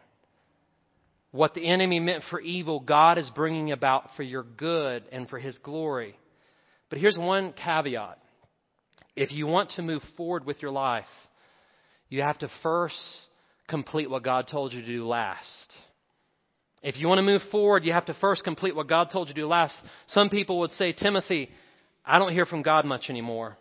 What 1.31 1.53
the 1.53 1.67
enemy 1.67 1.99
meant 1.99 2.23
for 2.29 2.39
evil, 2.39 2.79
God 2.79 3.17
is 3.17 3.29
bringing 3.33 3.71
about 3.71 4.09
for 4.15 4.23
your 4.23 4.43
good 4.43 5.03
and 5.11 5.27
for 5.27 5.39
his 5.39 5.57
glory. 5.59 6.15
But 6.89 6.99
here's 6.99 7.17
one 7.17 7.53
caveat 7.53 8.19
if 9.17 9.31
you 9.31 9.47
want 9.47 9.71
to 9.71 9.81
move 9.81 10.03
forward 10.15 10.45
with 10.45 10.61
your 10.61 10.69
life, 10.69 11.05
you 12.07 12.21
have 12.21 12.37
to 12.39 12.49
first 12.61 12.95
complete 13.67 14.09
what 14.09 14.23
God 14.23 14.47
told 14.47 14.71
you 14.71 14.81
to 14.81 14.87
do 14.87 15.07
last. 15.07 15.73
If 16.83 16.97
you 16.97 17.07
want 17.07 17.17
to 17.17 17.23
move 17.23 17.41
forward, 17.51 17.83
you 17.83 17.93
have 17.93 18.05
to 18.05 18.13
first 18.13 18.43
complete 18.43 18.75
what 18.75 18.87
God 18.87 19.09
told 19.11 19.27
you 19.27 19.33
to 19.33 19.41
do 19.41 19.47
last. 19.47 19.75
Some 20.05 20.29
people 20.29 20.59
would 20.59 20.71
say, 20.71 20.93
Timothy, 20.93 21.49
I 22.05 22.19
don't 22.19 22.31
hear 22.31 22.45
from 22.45 22.61
God 22.61 22.85
much 22.85 23.09
anymore. 23.09 23.57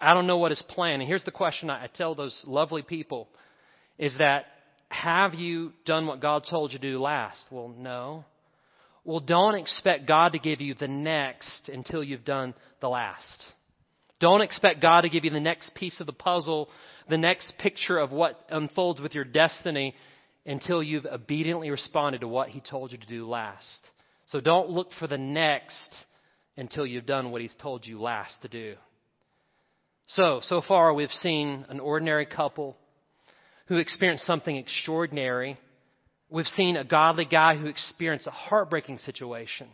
I 0.00 0.14
don't 0.14 0.26
know 0.26 0.38
what 0.38 0.50
his 0.50 0.62
plan. 0.70 1.00
And 1.00 1.08
here's 1.08 1.24
the 1.24 1.30
question 1.30 1.68
I 1.68 1.86
tell 1.94 2.14
those 2.14 2.42
lovely 2.46 2.82
people 2.82 3.28
is 3.98 4.16
that 4.18 4.46
have 4.88 5.34
you 5.34 5.72
done 5.84 6.06
what 6.06 6.20
God 6.20 6.44
told 6.48 6.72
you 6.72 6.78
to 6.78 6.92
do 6.92 6.98
last? 6.98 7.44
Well, 7.50 7.68
no. 7.68 8.24
Well, 9.04 9.20
don't 9.20 9.54
expect 9.54 10.08
God 10.08 10.32
to 10.32 10.38
give 10.38 10.62
you 10.62 10.74
the 10.74 10.88
next 10.88 11.68
until 11.68 12.02
you've 12.02 12.24
done 12.24 12.54
the 12.80 12.88
last. 12.88 13.44
Don't 14.24 14.40
expect 14.40 14.80
God 14.80 15.02
to 15.02 15.10
give 15.10 15.26
you 15.26 15.30
the 15.30 15.38
next 15.38 15.74
piece 15.74 16.00
of 16.00 16.06
the 16.06 16.12
puzzle, 16.14 16.70
the 17.10 17.18
next 17.18 17.58
picture 17.58 17.98
of 17.98 18.10
what 18.10 18.40
unfolds 18.48 18.98
with 18.98 19.14
your 19.14 19.26
destiny 19.26 19.94
until 20.46 20.82
you've 20.82 21.04
obediently 21.04 21.68
responded 21.68 22.22
to 22.22 22.26
what 22.28 22.48
He 22.48 22.62
told 22.62 22.90
you 22.90 22.96
to 22.96 23.06
do 23.06 23.28
last. 23.28 23.86
So 24.28 24.40
don't 24.40 24.70
look 24.70 24.88
for 24.98 25.06
the 25.06 25.18
next 25.18 25.94
until 26.56 26.86
you've 26.86 27.04
done 27.04 27.32
what 27.32 27.42
He's 27.42 27.54
told 27.60 27.84
you 27.84 28.00
last 28.00 28.40
to 28.40 28.48
do. 28.48 28.76
So, 30.06 30.40
so 30.42 30.62
far 30.66 30.94
we've 30.94 31.10
seen 31.10 31.66
an 31.68 31.78
ordinary 31.78 32.24
couple 32.24 32.78
who 33.66 33.76
experienced 33.76 34.24
something 34.24 34.56
extraordinary. 34.56 35.58
We've 36.30 36.46
seen 36.46 36.78
a 36.78 36.84
godly 36.84 37.26
guy 37.26 37.56
who 37.58 37.66
experienced 37.66 38.26
a 38.26 38.30
heartbreaking 38.30 39.00
situation. 39.00 39.68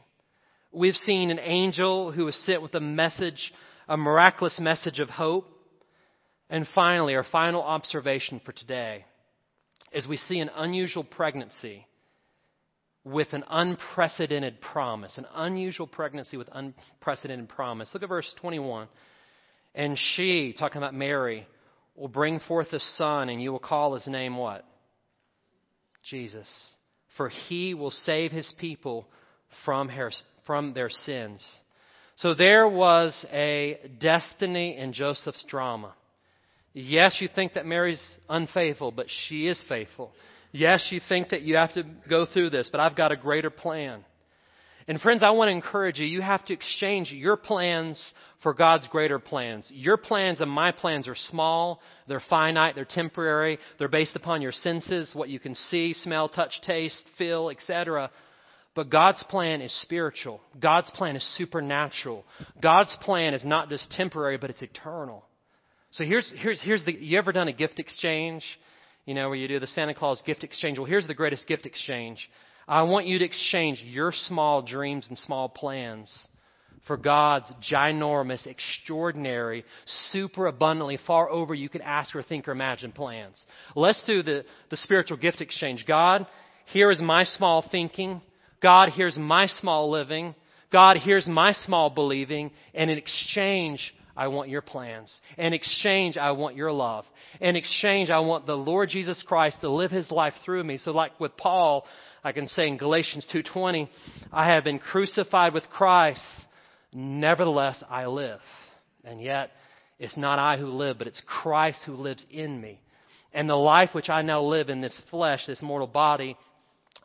We've 0.73 0.97
seen 0.97 1.31
an 1.31 1.39
angel 1.39 2.11
who 2.11 2.25
was 2.25 2.35
sent 2.47 2.63
with 2.63 2.75
a 2.75 2.81
message, 2.81 3.53
a 3.91 3.97
miraculous 3.97 4.59
message 4.61 5.01
of 5.01 5.11
hope. 5.11 5.49
And 6.49 6.67
finally, 6.75 7.17
our 7.17 7.27
final 7.31 7.61
observation 7.61 8.41
for 8.45 8.53
today 8.53 9.05
is 9.93 10.07
we 10.07 10.17
see 10.17 10.39
an 10.39 10.51
unusual 10.57 11.05
pregnancy 11.05 11.87
with 13.05 13.33
an 13.33 13.45
unprecedented 13.51 14.61
promise. 14.61 15.19
An 15.19 15.27
unusual 15.35 15.89
pregnancy 15.89 16.37
with 16.37 16.49
unprecedented 16.53 17.49
promise. 17.49 17.91
Look 17.93 18.05
at 18.05 18.09
verse 18.09 18.33
21. 18.41 18.87
And 19.75 19.99
she, 20.15 20.55
talking 20.57 20.79
about 20.79 20.95
Mary, 20.95 21.47
will 21.97 22.09
bring 22.09 22.39
forth 22.41 22.73
a 22.73 22.81
son, 22.81 23.29
and 23.29 23.43
you 23.43 23.51
will 23.51 23.59
call 23.59 23.95
his 23.95 24.07
name 24.07 24.37
what? 24.37 24.65
Jesus. 26.09 26.49
For 27.17 27.29
he 27.29 27.75
will 27.75 27.91
save 27.91 28.31
his 28.31 28.53
people 28.59 29.09
from, 29.65 29.89
her, 29.89 30.13
from 30.47 30.75
their 30.75 30.91
sins. 30.91 31.45
So 32.21 32.35
there 32.35 32.69
was 32.69 33.25
a 33.33 33.79
destiny 33.99 34.77
in 34.77 34.93
Joseph's 34.93 35.43
drama. 35.49 35.95
Yes, 36.75 37.17
you 37.19 37.31
think 37.35 37.55
that 37.55 37.65
Mary's 37.65 38.03
unfaithful, 38.29 38.93
but 38.93 39.07
she 39.09 39.49
is 39.49 39.63
faithful. 39.71 40.13
Yes, 40.53 40.89
you 40.91 41.01
think 41.09 41.31
that 41.31 41.41
you 41.41 41.57
have 41.57 41.73
to 41.73 41.85
go 42.11 42.27
through 42.27 42.51
this, 42.51 42.69
but 42.71 42.79
I've 42.79 42.95
got 42.95 43.11
a 43.11 43.17
greater 43.17 43.49
plan. 43.49 44.05
And 44.87 45.01
friends, 45.01 45.23
I 45.23 45.31
want 45.31 45.49
to 45.49 45.53
encourage 45.53 45.99
you, 45.99 46.05
you 46.05 46.21
have 46.21 46.45
to 46.47 46.53
exchange 46.53 47.11
your 47.11 47.39
plans 47.39 48.13
for 48.43 48.53
God's 48.53 48.87
greater 48.89 49.19
plans. 49.19 49.67
Your 49.73 49.97
plans 49.97 50.43
and 50.43 50.51
my 50.51 50.73
plans 50.73 51.09
are 51.09 51.17
small, 51.17 51.81
they're 52.07 52.23
finite, 52.29 52.75
they're 52.75 52.85
temporary, 52.85 53.59
they're 53.79 53.89
based 53.89 54.15
upon 54.15 54.43
your 54.43 54.53
senses, 54.53 55.11
what 55.15 55.31
you 55.31 55.41
can 55.41 55.55
see, 55.55 55.95
smell, 55.95 56.29
touch, 56.29 56.61
taste, 56.61 57.03
feel, 57.17 57.49
etc. 57.49 58.11
But 58.75 58.89
God's 58.89 59.23
plan 59.25 59.61
is 59.61 59.73
spiritual. 59.83 60.41
God's 60.61 60.91
plan 60.93 61.17
is 61.17 61.37
supernatural. 61.37 62.25
God's 62.63 62.97
plan 63.01 63.35
is 63.35 63.45
not 63.45 63.69
just 63.69 63.91
temporary, 63.91 64.39
but 64.39 64.51
it's 64.51 64.63
eternal. 64.63 65.25
So 65.93 66.05
here's, 66.05 66.33
here's, 66.37 66.61
here's 66.63 66.85
the, 66.85 66.93
you 66.93 67.19
ever 67.19 67.33
done 67.33 67.49
a 67.49 67.53
gift 67.53 67.81
exchange? 67.81 68.45
You 69.07 69.15
know, 69.15 69.29
where 69.29 69.37
you 69.37 69.49
do 69.49 69.59
the 69.59 69.67
Santa 69.67 69.95
Claus 69.95 70.23
gift 70.25 70.45
exchange? 70.45 70.79
Well, 70.79 70.87
here's 70.87 71.07
the 71.07 71.15
greatest 71.15 71.49
gift 71.49 71.67
exchange. 71.67 72.31
I 72.69 72.83
want 72.83 73.07
you 73.07 73.19
to 73.19 73.25
exchange 73.25 73.83
your 73.85 74.13
small 74.13 74.63
dreams 74.63 75.07
and 75.09 75.19
small 75.19 75.49
plans 75.49 76.29
for 76.87 76.97
God's 76.97 77.51
ginormous, 77.71 78.47
extraordinary, 78.47 79.65
super 80.13 80.47
abundantly, 80.47 80.99
far 81.07 81.29
over 81.29 81.55
you 81.55 81.69
could 81.69 81.81
ask 81.81 82.15
or 82.15 82.23
think 82.23 82.47
or 82.47 82.53
imagine 82.53 82.93
plans. 82.93 83.41
Let's 83.75 84.03
do 84.05 84.23
the, 84.23 84.45
the 84.71 84.77
spiritual 84.77 85.17
gift 85.17 85.41
exchange. 85.41 85.85
God, 85.87 86.27
here 86.67 86.91
is 86.91 87.01
my 87.01 87.25
small 87.25 87.65
thinking. 87.71 88.23
God, 88.63 88.91
here's 88.95 89.17
my 89.17 89.47
small 89.47 89.91
living. 89.91 90.35
God, 90.73 90.99
here's 91.03 91.27
my 91.27 91.53
small 91.53 91.91
believing. 91.91 92.51
And 92.75 92.91
in 92.91 92.99
exchange, 92.99 93.95
I 94.17 94.29
want 94.29 94.51
your 94.51 94.63
plans. 94.63 95.19
In 95.39 95.53
exchange, 95.53 96.17
I 96.17 96.33
want 96.33 96.57
your 96.57 96.73
love. 96.73 97.05
In 97.41 97.57
exchange, 97.57 98.11
I 98.11 98.21
want 98.21 98.47
the 98.47 98.57
Lord 98.57 98.91
Jesus 98.91 99.23
Christ 99.27 99.61
to 99.63 99.71
live 99.71 99.91
his 99.91 100.11
life 100.11 100.35
through 100.45 100.65
me. 100.65 100.79
So 100.79 100.91
like 100.91 101.19
with 101.19 101.37
Paul, 101.37 101.87
I 102.23 102.33
can 102.33 102.47
say 102.49 102.69
in 102.69 102.77
Galatians 102.77 103.27
2:20, 103.33 103.89
I 104.33 104.47
have 104.47 104.65
been 104.65 104.79
crucified 104.79 105.55
with 105.55 105.69
Christ, 105.71 106.21
nevertheless 106.93 107.83
I 107.89 108.07
live. 108.07 108.41
And 109.05 109.23
yet, 109.23 109.53
it's 109.99 110.17
not 110.17 110.39
I 110.39 110.59
who 110.59 110.67
live, 110.67 110.99
but 110.99 111.07
it's 111.07 111.23
Christ 111.27 111.83
who 111.87 111.95
lives 111.95 112.25
in 112.31 112.61
me. 112.61 112.79
And 113.33 113.49
the 113.49 113.55
life 113.55 113.95
which 113.95 114.11
I 114.11 114.23
now 114.23 114.43
live 114.43 114.69
in 114.69 114.81
this 114.81 115.01
flesh, 115.11 115.47
this 115.47 115.63
mortal 115.63 115.87
body, 115.87 116.37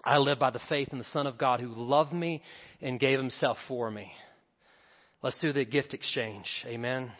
I 0.06 0.18
live 0.18 0.38
by 0.38 0.52
the 0.52 0.60
faith 0.70 0.90
in 0.92 1.00
the 1.00 1.06
Son 1.06 1.26
of 1.26 1.38
God 1.38 1.60
who 1.60 1.74
loved 1.74 2.14
me 2.14 2.44
and 2.82 3.00
gave 3.00 3.18
himself 3.18 3.58
for 3.68 3.90
me. 3.90 4.12
Let's 5.24 5.40
do 5.40 5.52
the 5.52 5.66
gift 5.66 5.96
exchange. 5.96 6.46
Amen. 6.68 7.12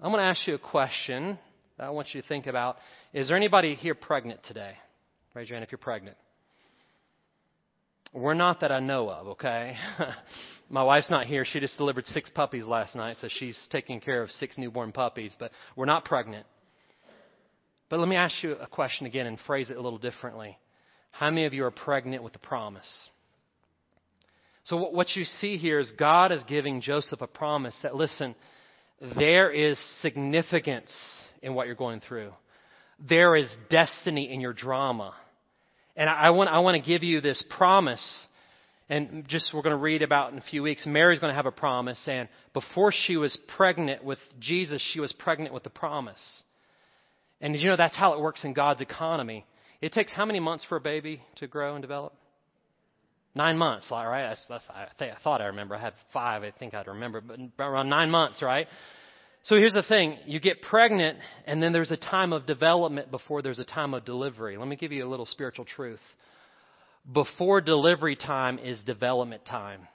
I'm 0.00 0.10
going 0.10 0.22
to 0.22 0.28
ask 0.28 0.46
you 0.46 0.54
a 0.54 0.58
question 0.58 1.38
that 1.76 1.84
I 1.84 1.90
want 1.90 2.08
you 2.12 2.20
to 2.20 2.26
think 2.26 2.46
about. 2.46 2.76
Is 3.12 3.28
there 3.28 3.36
anybody 3.36 3.74
here 3.76 3.94
pregnant 3.94 4.40
today? 4.44 4.72
Raise 5.34 5.48
your 5.48 5.56
hand 5.56 5.64
if 5.64 5.70
you're 5.70 5.78
pregnant. 5.78 6.16
We're 8.12 8.34
not 8.34 8.60
that 8.60 8.72
I 8.72 8.80
know 8.80 9.08
of, 9.10 9.28
okay? 9.28 9.76
My 10.70 10.82
wife's 10.82 11.10
not 11.10 11.26
here. 11.26 11.44
She 11.44 11.60
just 11.60 11.76
delivered 11.76 12.06
six 12.06 12.30
puppies 12.30 12.64
last 12.64 12.96
night, 12.96 13.16
so 13.20 13.28
she's 13.30 13.58
taking 13.70 14.00
care 14.00 14.22
of 14.22 14.30
six 14.30 14.58
newborn 14.58 14.92
puppies, 14.92 15.36
but 15.38 15.52
we're 15.76 15.84
not 15.84 16.04
pregnant. 16.04 16.46
But 17.88 18.00
let 18.00 18.08
me 18.08 18.16
ask 18.16 18.42
you 18.42 18.52
a 18.52 18.66
question 18.66 19.06
again 19.06 19.26
and 19.26 19.38
phrase 19.46 19.70
it 19.70 19.76
a 19.76 19.80
little 19.80 19.98
differently. 19.98 20.58
How 21.10 21.30
many 21.30 21.46
of 21.46 21.54
you 21.54 21.64
are 21.64 21.70
pregnant 21.70 22.22
with 22.22 22.32
the 22.32 22.38
promise? 22.38 22.88
So, 24.64 24.90
what 24.90 25.16
you 25.16 25.24
see 25.24 25.56
here 25.56 25.78
is 25.78 25.90
God 25.98 26.30
is 26.30 26.44
giving 26.44 26.82
Joseph 26.82 27.22
a 27.22 27.26
promise 27.26 27.74
that, 27.82 27.94
listen, 27.94 28.34
there 29.16 29.50
is 29.50 29.78
significance 30.02 30.92
in 31.40 31.54
what 31.54 31.66
you're 31.66 31.76
going 31.76 32.00
through 32.00 32.32
there 33.06 33.36
is 33.36 33.48
destiny 33.70 34.32
in 34.32 34.40
your 34.40 34.52
drama. 34.52 35.14
And 35.96 36.08
I 36.08 36.30
want, 36.30 36.50
I 36.50 36.60
want 36.60 36.82
to 36.82 36.88
give 36.88 37.02
you 37.02 37.20
this 37.20 37.42
promise. 37.56 38.26
And 38.88 39.26
just 39.28 39.52
we're 39.52 39.62
going 39.62 39.76
to 39.76 39.82
read 39.82 40.02
about 40.02 40.32
in 40.32 40.38
a 40.38 40.42
few 40.42 40.62
weeks. 40.62 40.86
Mary's 40.86 41.20
going 41.20 41.30
to 41.30 41.36
have 41.36 41.46
a 41.46 41.52
promise. 41.52 42.00
And 42.06 42.28
before 42.54 42.92
she 42.92 43.16
was 43.16 43.36
pregnant 43.56 44.02
with 44.02 44.18
Jesus, 44.40 44.82
she 44.92 45.00
was 45.00 45.12
pregnant 45.12 45.52
with 45.52 45.62
the 45.62 45.70
promise. 45.70 46.42
And 47.40 47.54
you 47.54 47.68
know, 47.68 47.76
that's 47.76 47.96
how 47.96 48.14
it 48.14 48.20
works 48.20 48.44
in 48.44 48.52
God's 48.52 48.80
economy. 48.80 49.44
It 49.80 49.92
takes 49.92 50.12
how 50.12 50.24
many 50.24 50.40
months 50.40 50.64
for 50.68 50.76
a 50.76 50.80
baby 50.80 51.22
to 51.36 51.46
grow 51.46 51.74
and 51.74 51.82
develop? 51.82 52.14
Nine 53.34 53.56
months, 53.56 53.86
right? 53.90 54.28
That's, 54.28 54.44
that's, 54.48 54.66
I, 54.68 54.86
think, 54.98 55.12
I 55.12 55.22
thought 55.22 55.40
I 55.40 55.46
remember. 55.46 55.76
I 55.76 55.80
had 55.80 55.92
five, 56.12 56.42
I 56.42 56.50
think 56.58 56.74
I'd 56.74 56.88
remember, 56.88 57.20
but 57.20 57.38
around 57.62 57.88
nine 57.88 58.10
months, 58.10 58.42
right? 58.42 58.66
So 59.44 59.56
here's 59.56 59.74
the 59.74 59.84
thing 59.84 60.18
you 60.26 60.40
get 60.40 60.62
pregnant, 60.62 61.18
and 61.46 61.62
then 61.62 61.72
there's 61.72 61.92
a 61.92 61.96
time 61.96 62.32
of 62.32 62.46
development 62.46 63.10
before 63.10 63.40
there's 63.40 63.60
a 63.60 63.64
time 63.64 63.94
of 63.94 64.04
delivery. 64.04 64.56
Let 64.56 64.66
me 64.66 64.76
give 64.76 64.90
you 64.90 65.06
a 65.06 65.08
little 65.08 65.26
spiritual 65.26 65.64
truth. 65.64 66.00
Before 67.12 67.60
delivery 67.60 68.16
time 68.16 68.58
is 68.58 68.82
development 68.82 69.44
time. 69.44 69.86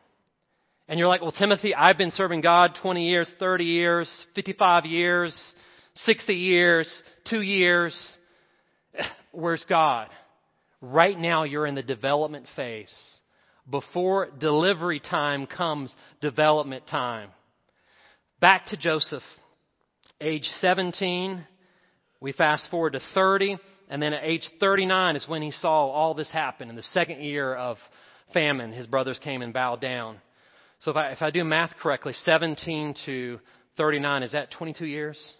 And 0.87 0.97
you're 0.97 1.07
like, 1.07 1.21
well, 1.21 1.31
Timothy, 1.31 1.75
I've 1.75 1.97
been 1.97 2.11
serving 2.11 2.41
God 2.41 2.77
20 2.81 3.07
years, 3.07 3.33
30 3.39 3.65
years, 3.65 4.25
55 4.35 4.85
years, 4.85 5.55
60 5.95 6.33
years, 6.33 7.03
two 7.29 7.41
years. 7.41 8.17
Where's 9.31 9.65
God? 9.67 10.09
Right 10.81 11.17
now, 11.17 11.43
you're 11.43 11.67
in 11.67 11.75
the 11.75 11.83
development 11.83 12.45
phase. 12.55 12.93
Before 13.69 14.29
delivery 14.39 14.99
time 14.99 15.47
comes 15.47 15.93
development 16.19 16.85
time. 16.87 17.29
Back 18.41 18.67
to 18.67 18.77
Joseph. 18.77 19.23
Age 20.19 20.45
17, 20.59 21.45
we 22.21 22.31
fast 22.31 22.69
forward 22.69 22.93
to 22.93 23.01
30, 23.13 23.57
and 23.89 24.01
then 24.01 24.13
at 24.13 24.23
age 24.23 24.49
39 24.59 25.17
is 25.17 25.27
when 25.27 25.41
he 25.41 25.51
saw 25.51 25.87
all 25.87 26.13
this 26.13 26.31
happen 26.31 26.69
in 26.69 26.75
the 26.75 26.83
second 26.83 27.21
year 27.21 27.53
of 27.53 27.77
famine. 28.33 28.71
His 28.71 28.87
brothers 28.87 29.19
came 29.23 29.41
and 29.41 29.53
bowed 29.53 29.81
down. 29.81 30.17
So 30.79 30.91
if 30.91 30.97
I, 30.97 31.11
if 31.11 31.21
I 31.21 31.31
do 31.31 31.43
math 31.43 31.71
correctly, 31.81 32.13
17 32.13 32.95
to 33.05 33.39
39, 33.77 34.23
is 34.23 34.31
that 34.33 34.51
22 34.51 34.85
years? 34.85 35.33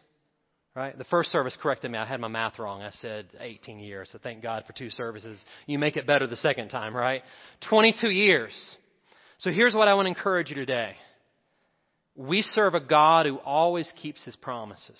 Right? 0.76 0.98
The 0.98 1.04
first 1.04 1.32
service 1.32 1.56
corrected 1.62 1.92
me. 1.92 2.00
I 2.00 2.06
had 2.06 2.20
my 2.20 2.28
math 2.28 2.58
wrong. 2.58 2.82
I 2.82 2.90
said 3.00 3.28
18 3.40 3.80
years. 3.80 4.10
So 4.12 4.18
thank 4.22 4.42
God 4.42 4.64
for 4.66 4.74
two 4.74 4.90
services. 4.90 5.40
You 5.68 5.78
make 5.78 5.98
it 5.98 6.08
better 6.08 6.26
the 6.26 6.36
second 6.38 6.70
time, 6.70 6.96
right? 6.96 7.22
22 7.70 8.10
years. 8.10 8.76
So 9.38 9.52
here's 9.52 9.76
what 9.76 9.88
I 9.88 9.94
want 9.94 10.08
to 10.08 10.10
encourage 10.10 10.50
you 10.50 10.56
today. 10.56 10.96
We 12.16 12.42
serve 12.42 12.74
a 12.74 12.80
God 12.80 13.28
who 13.28 13.38
always 13.38 13.92
keeps 14.02 14.24
his 14.24 14.36
promises. 14.36 15.00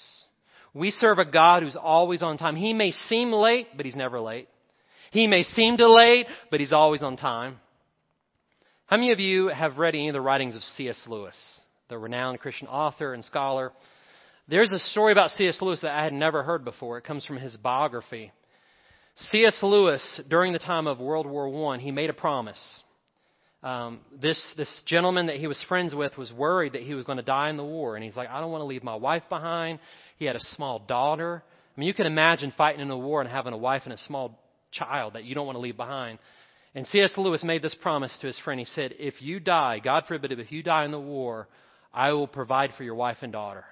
We 0.76 0.92
serve 0.92 1.18
a 1.20 1.26
God 1.26 1.64
who's 1.64 1.76
always 1.76 2.22
on 2.22 2.38
time. 2.38 2.56
He 2.56 2.74
may 2.74 2.92
seem 2.92 3.32
late, 3.32 3.68
but 3.76 3.86
he's 3.86 3.96
never 3.96 4.20
late. 4.20 4.50
He 5.12 5.28
may 5.28 5.44
seem 5.44 5.76
delayed, 5.76 6.26
but 6.50 6.60
he's 6.60 6.72
always 6.72 7.04
on 7.04 7.18
time. 7.18 7.60
How 8.88 8.98
many 8.98 9.12
of 9.12 9.20
you 9.20 9.48
have 9.48 9.78
read 9.78 9.96
any 9.96 10.10
of 10.10 10.14
the 10.14 10.22
writings 10.22 10.56
of 10.56 10.64
C.S. 10.64 11.02
Lewis, 11.08 11.36
the 11.90 11.98
renowned 11.98 12.40
Christian 12.40 12.68
author 12.68 13.14
and 13.14 13.24
scholar? 13.24 13.72
There's 14.48 14.74
a 14.74 14.80
story 14.80 15.14
about 15.14 15.30
C.S. 15.32 15.60
Lewis 15.62 15.80
that 15.82 15.92
I 15.92 16.04
had 16.04 16.12
never 16.12 16.44
heard 16.44 16.66
before. 16.66 16.98
It 16.98 17.06
comes 17.06 17.26
from 17.26 17.38
his 17.38 17.56
biography. 17.56 18.32
C.S. 19.32 19.60
Lewis, 19.64 20.22
during 20.28 20.52
the 20.52 20.60
time 20.60 20.86
of 20.86 21.00
World 21.00 21.26
War 21.26 21.74
I, 21.74 21.78
he 21.78 21.92
made 21.92 22.10
a 22.10 22.14
promise. 22.14 22.82
Um, 23.62 24.02
this, 24.22 24.54
this 24.58 24.84
gentleman 24.86 25.28
that 25.28 25.38
he 25.38 25.48
was 25.48 25.64
friends 25.70 25.96
with 25.96 26.18
was 26.18 26.34
worried 26.34 26.74
that 26.74 26.82
he 26.82 26.94
was 26.94 27.06
going 27.06 27.20
to 27.20 27.24
die 27.24 27.50
in 27.50 27.56
the 27.56 27.64
war. 27.64 27.96
And 27.96 28.04
he's 28.04 28.18
like, 28.18 28.28
I 28.30 28.42
don't 28.42 28.52
want 28.52 28.62
to 28.62 28.66
leave 28.66 28.84
my 28.84 28.96
wife 28.96 29.24
behind. 29.30 29.80
He 30.18 30.26
had 30.26 30.36
a 30.36 30.42
small 30.42 30.80
daughter. 30.80 31.42
I 31.76 31.80
mean, 31.80 31.88
you 31.88 31.94
can 31.94 32.06
imagine 32.06 32.52
fighting 32.58 32.82
in 32.82 32.92
a 32.92 32.98
war 32.98 33.22
and 33.22 33.30
having 33.30 33.54
a 33.54 33.58
wife 33.58 33.84
and 33.86 33.94
a 33.94 33.98
small 34.00 34.38
child 34.72 35.14
that 35.14 35.24
you 35.24 35.36
don't 35.36 35.46
want 35.46 35.56
to 35.56 35.62
leave 35.62 35.78
behind. 35.78 36.20
And 36.76 36.86
C.S. 36.88 37.14
Lewis 37.16 37.44
made 37.46 37.62
this 37.62 37.76
promise 37.76 38.18
to 38.20 38.28
his 38.28 38.40
friend. 38.40 38.60
He 38.60 38.66
said, 38.66 38.96
If 39.00 39.22
you 39.22 39.40
die, 39.40 39.80
God 39.80 40.04
forbid, 40.08 40.34
if 40.34 40.52
you 40.52 40.64
die 40.64 40.84
in 40.84 40.92
the 40.92 41.00
war, 41.00 41.48
I 41.94 42.12
will 42.12 42.28
provide 42.28 42.72
for 42.76 42.84
your 42.84 42.96
wife 42.96 43.18
and 43.22 43.32
daughter. 43.32 43.64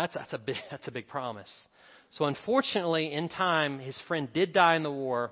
That's, 0.00 0.14
that's, 0.14 0.32
a 0.32 0.38
big, 0.38 0.56
that's 0.70 0.88
a 0.88 0.92
big 0.92 1.08
promise. 1.08 1.50
So, 2.12 2.24
unfortunately, 2.24 3.12
in 3.12 3.28
time, 3.28 3.78
his 3.78 4.00
friend 4.08 4.28
did 4.32 4.52
die 4.52 4.76
in 4.76 4.82
the 4.82 4.90
war, 4.90 5.30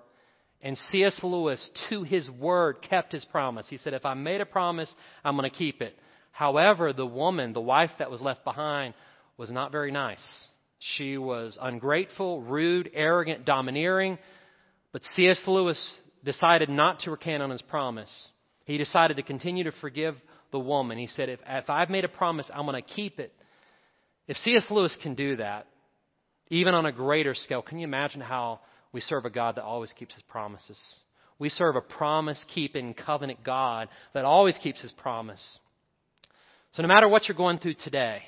and 0.62 0.76
C.S. 0.90 1.18
Lewis, 1.22 1.70
to 1.88 2.02
his 2.02 2.28
word, 2.30 2.78
kept 2.88 3.12
his 3.12 3.24
promise. 3.24 3.66
He 3.68 3.78
said, 3.78 3.94
If 3.94 4.04
I 4.04 4.14
made 4.14 4.40
a 4.40 4.46
promise, 4.46 4.92
I'm 5.24 5.36
going 5.36 5.48
to 5.50 5.56
keep 5.56 5.80
it. 5.80 5.96
However, 6.32 6.92
the 6.92 7.06
woman, 7.06 7.52
the 7.52 7.60
wife 7.60 7.90
that 7.98 8.10
was 8.10 8.20
left 8.20 8.44
behind, 8.44 8.94
was 9.36 9.50
not 9.50 9.72
very 9.72 9.90
nice. 9.90 10.24
She 10.96 11.16
was 11.16 11.58
ungrateful, 11.60 12.42
rude, 12.42 12.90
arrogant, 12.92 13.44
domineering. 13.44 14.18
But 14.92 15.04
C.S. 15.16 15.40
Lewis 15.46 15.96
decided 16.24 16.68
not 16.68 17.00
to 17.00 17.10
recant 17.10 17.42
on 17.42 17.50
his 17.50 17.62
promise. 17.62 18.28
He 18.64 18.78
decided 18.78 19.16
to 19.16 19.22
continue 19.22 19.64
to 19.64 19.72
forgive 19.80 20.16
the 20.52 20.58
woman. 20.58 20.98
He 20.98 21.06
said, 21.08 21.28
If, 21.28 21.40
if 21.46 21.70
I've 21.70 21.90
made 21.90 22.04
a 22.04 22.08
promise, 22.08 22.50
I'm 22.52 22.66
going 22.66 22.82
to 22.82 22.94
keep 22.94 23.18
it. 23.18 23.32
If 24.28 24.36
C.S. 24.36 24.66
Lewis 24.70 24.96
can 25.02 25.14
do 25.14 25.36
that, 25.36 25.66
even 26.48 26.74
on 26.74 26.86
a 26.86 26.92
greater 26.92 27.34
scale, 27.34 27.62
can 27.62 27.78
you 27.78 27.84
imagine 27.84 28.20
how 28.20 28.60
we 28.92 29.00
serve 29.00 29.24
a 29.24 29.30
God 29.30 29.56
that 29.56 29.64
always 29.64 29.92
keeps 29.92 30.14
his 30.14 30.22
promises? 30.24 30.78
We 31.38 31.48
serve 31.48 31.76
a 31.76 31.80
promise 31.80 32.44
keeping 32.54 32.94
covenant 32.94 33.42
God 33.42 33.88
that 34.12 34.24
always 34.24 34.58
keeps 34.62 34.80
his 34.80 34.92
promise. 34.92 35.58
So, 36.72 36.82
no 36.82 36.88
matter 36.88 37.08
what 37.08 37.26
you're 37.26 37.36
going 37.36 37.58
through 37.58 37.74
today, 37.74 38.22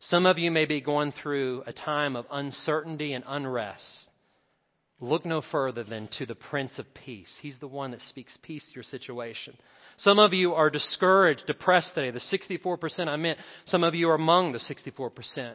some 0.00 0.26
of 0.26 0.38
you 0.38 0.50
may 0.50 0.66
be 0.66 0.80
going 0.80 1.12
through 1.12 1.62
a 1.66 1.72
time 1.72 2.16
of 2.16 2.26
uncertainty 2.30 3.12
and 3.12 3.24
unrest. 3.26 4.08
Look 5.00 5.24
no 5.24 5.42
further 5.50 5.84
than 5.84 6.08
to 6.18 6.26
the 6.26 6.34
Prince 6.34 6.78
of 6.78 6.92
Peace. 6.92 7.34
He's 7.40 7.58
the 7.58 7.68
one 7.68 7.92
that 7.92 8.00
speaks 8.02 8.36
peace 8.42 8.66
to 8.68 8.74
your 8.74 8.84
situation. 8.84 9.56
Some 10.02 10.18
of 10.18 10.32
you 10.32 10.54
are 10.54 10.70
discouraged, 10.70 11.46
depressed 11.46 11.94
today. 11.94 12.10
The 12.10 12.38
64% 12.38 13.08
I 13.08 13.16
meant, 13.16 13.38
some 13.66 13.84
of 13.84 13.94
you 13.94 14.08
are 14.10 14.14
among 14.14 14.52
the 14.52 14.58
64%. 14.58 15.54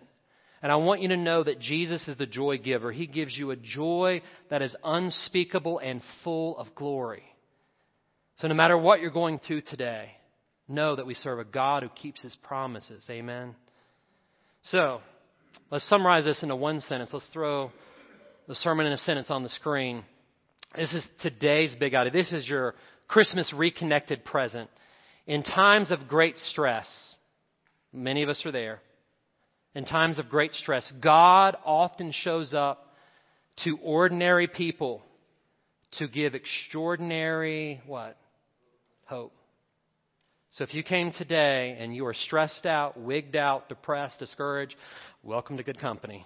And 0.61 0.71
I 0.71 0.75
want 0.75 1.01
you 1.01 1.09
to 1.09 1.17
know 1.17 1.43
that 1.43 1.59
Jesus 1.59 2.07
is 2.07 2.17
the 2.17 2.25
joy 2.25 2.57
giver. 2.57 2.91
He 2.91 3.07
gives 3.07 3.37
you 3.37 3.51
a 3.51 3.55
joy 3.55 4.21
that 4.49 4.61
is 4.61 4.75
unspeakable 4.83 5.79
and 5.79 6.01
full 6.23 6.57
of 6.57 6.75
glory. 6.75 7.23
So 8.37 8.47
no 8.47 8.53
matter 8.53 8.77
what 8.77 9.01
you're 9.01 9.11
going 9.11 9.39
through 9.39 9.61
today, 9.61 10.11
know 10.67 10.95
that 10.95 11.05
we 11.05 11.13
serve 11.13 11.39
a 11.39 11.43
God 11.43 11.83
who 11.83 11.89
keeps 11.89 12.21
his 12.21 12.35
promises. 12.43 13.05
Amen. 13.09 13.55
So, 14.63 15.01
let's 15.69 15.87
summarize 15.87 16.25
this 16.25 16.41
into 16.41 16.55
one 16.55 16.81
sentence. 16.81 17.11
Let's 17.13 17.27
throw 17.31 17.71
the 18.47 18.55
sermon 18.55 18.85
in 18.85 18.93
a 18.93 18.97
sentence 18.97 19.29
on 19.29 19.43
the 19.43 19.49
screen. 19.49 20.03
This 20.75 20.93
is 20.93 21.07
today's 21.21 21.75
big 21.79 21.93
idea. 21.93 22.11
This 22.11 22.31
is 22.31 22.47
your 22.47 22.75
Christmas 23.07 23.53
reconnected 23.53 24.25
present. 24.25 24.69
In 25.27 25.43
times 25.43 25.91
of 25.91 26.07
great 26.07 26.37
stress, 26.37 26.87
many 27.91 28.23
of 28.23 28.29
us 28.29 28.45
are 28.45 28.51
there. 28.51 28.81
In 29.73 29.85
times 29.85 30.19
of 30.19 30.29
great 30.29 30.53
stress, 30.53 30.91
God 31.01 31.57
often 31.65 32.11
shows 32.11 32.53
up 32.53 32.93
to 33.63 33.77
ordinary 33.83 34.47
people 34.47 35.01
to 35.93 36.07
give 36.07 36.35
extraordinary 36.35 37.81
what? 37.85 38.17
Hope. 39.05 39.33
So 40.51 40.63
if 40.63 40.73
you 40.73 40.83
came 40.83 41.11
today 41.11 41.75
and 41.79 41.93
you 41.93 42.05
are 42.05 42.13
stressed 42.13 42.65
out, 42.65 42.99
wigged 42.99 43.35
out, 43.35 43.67
depressed, 43.67 44.19
discouraged, 44.19 44.75
welcome 45.21 45.57
to 45.57 45.63
good 45.63 45.79
company. 45.79 46.25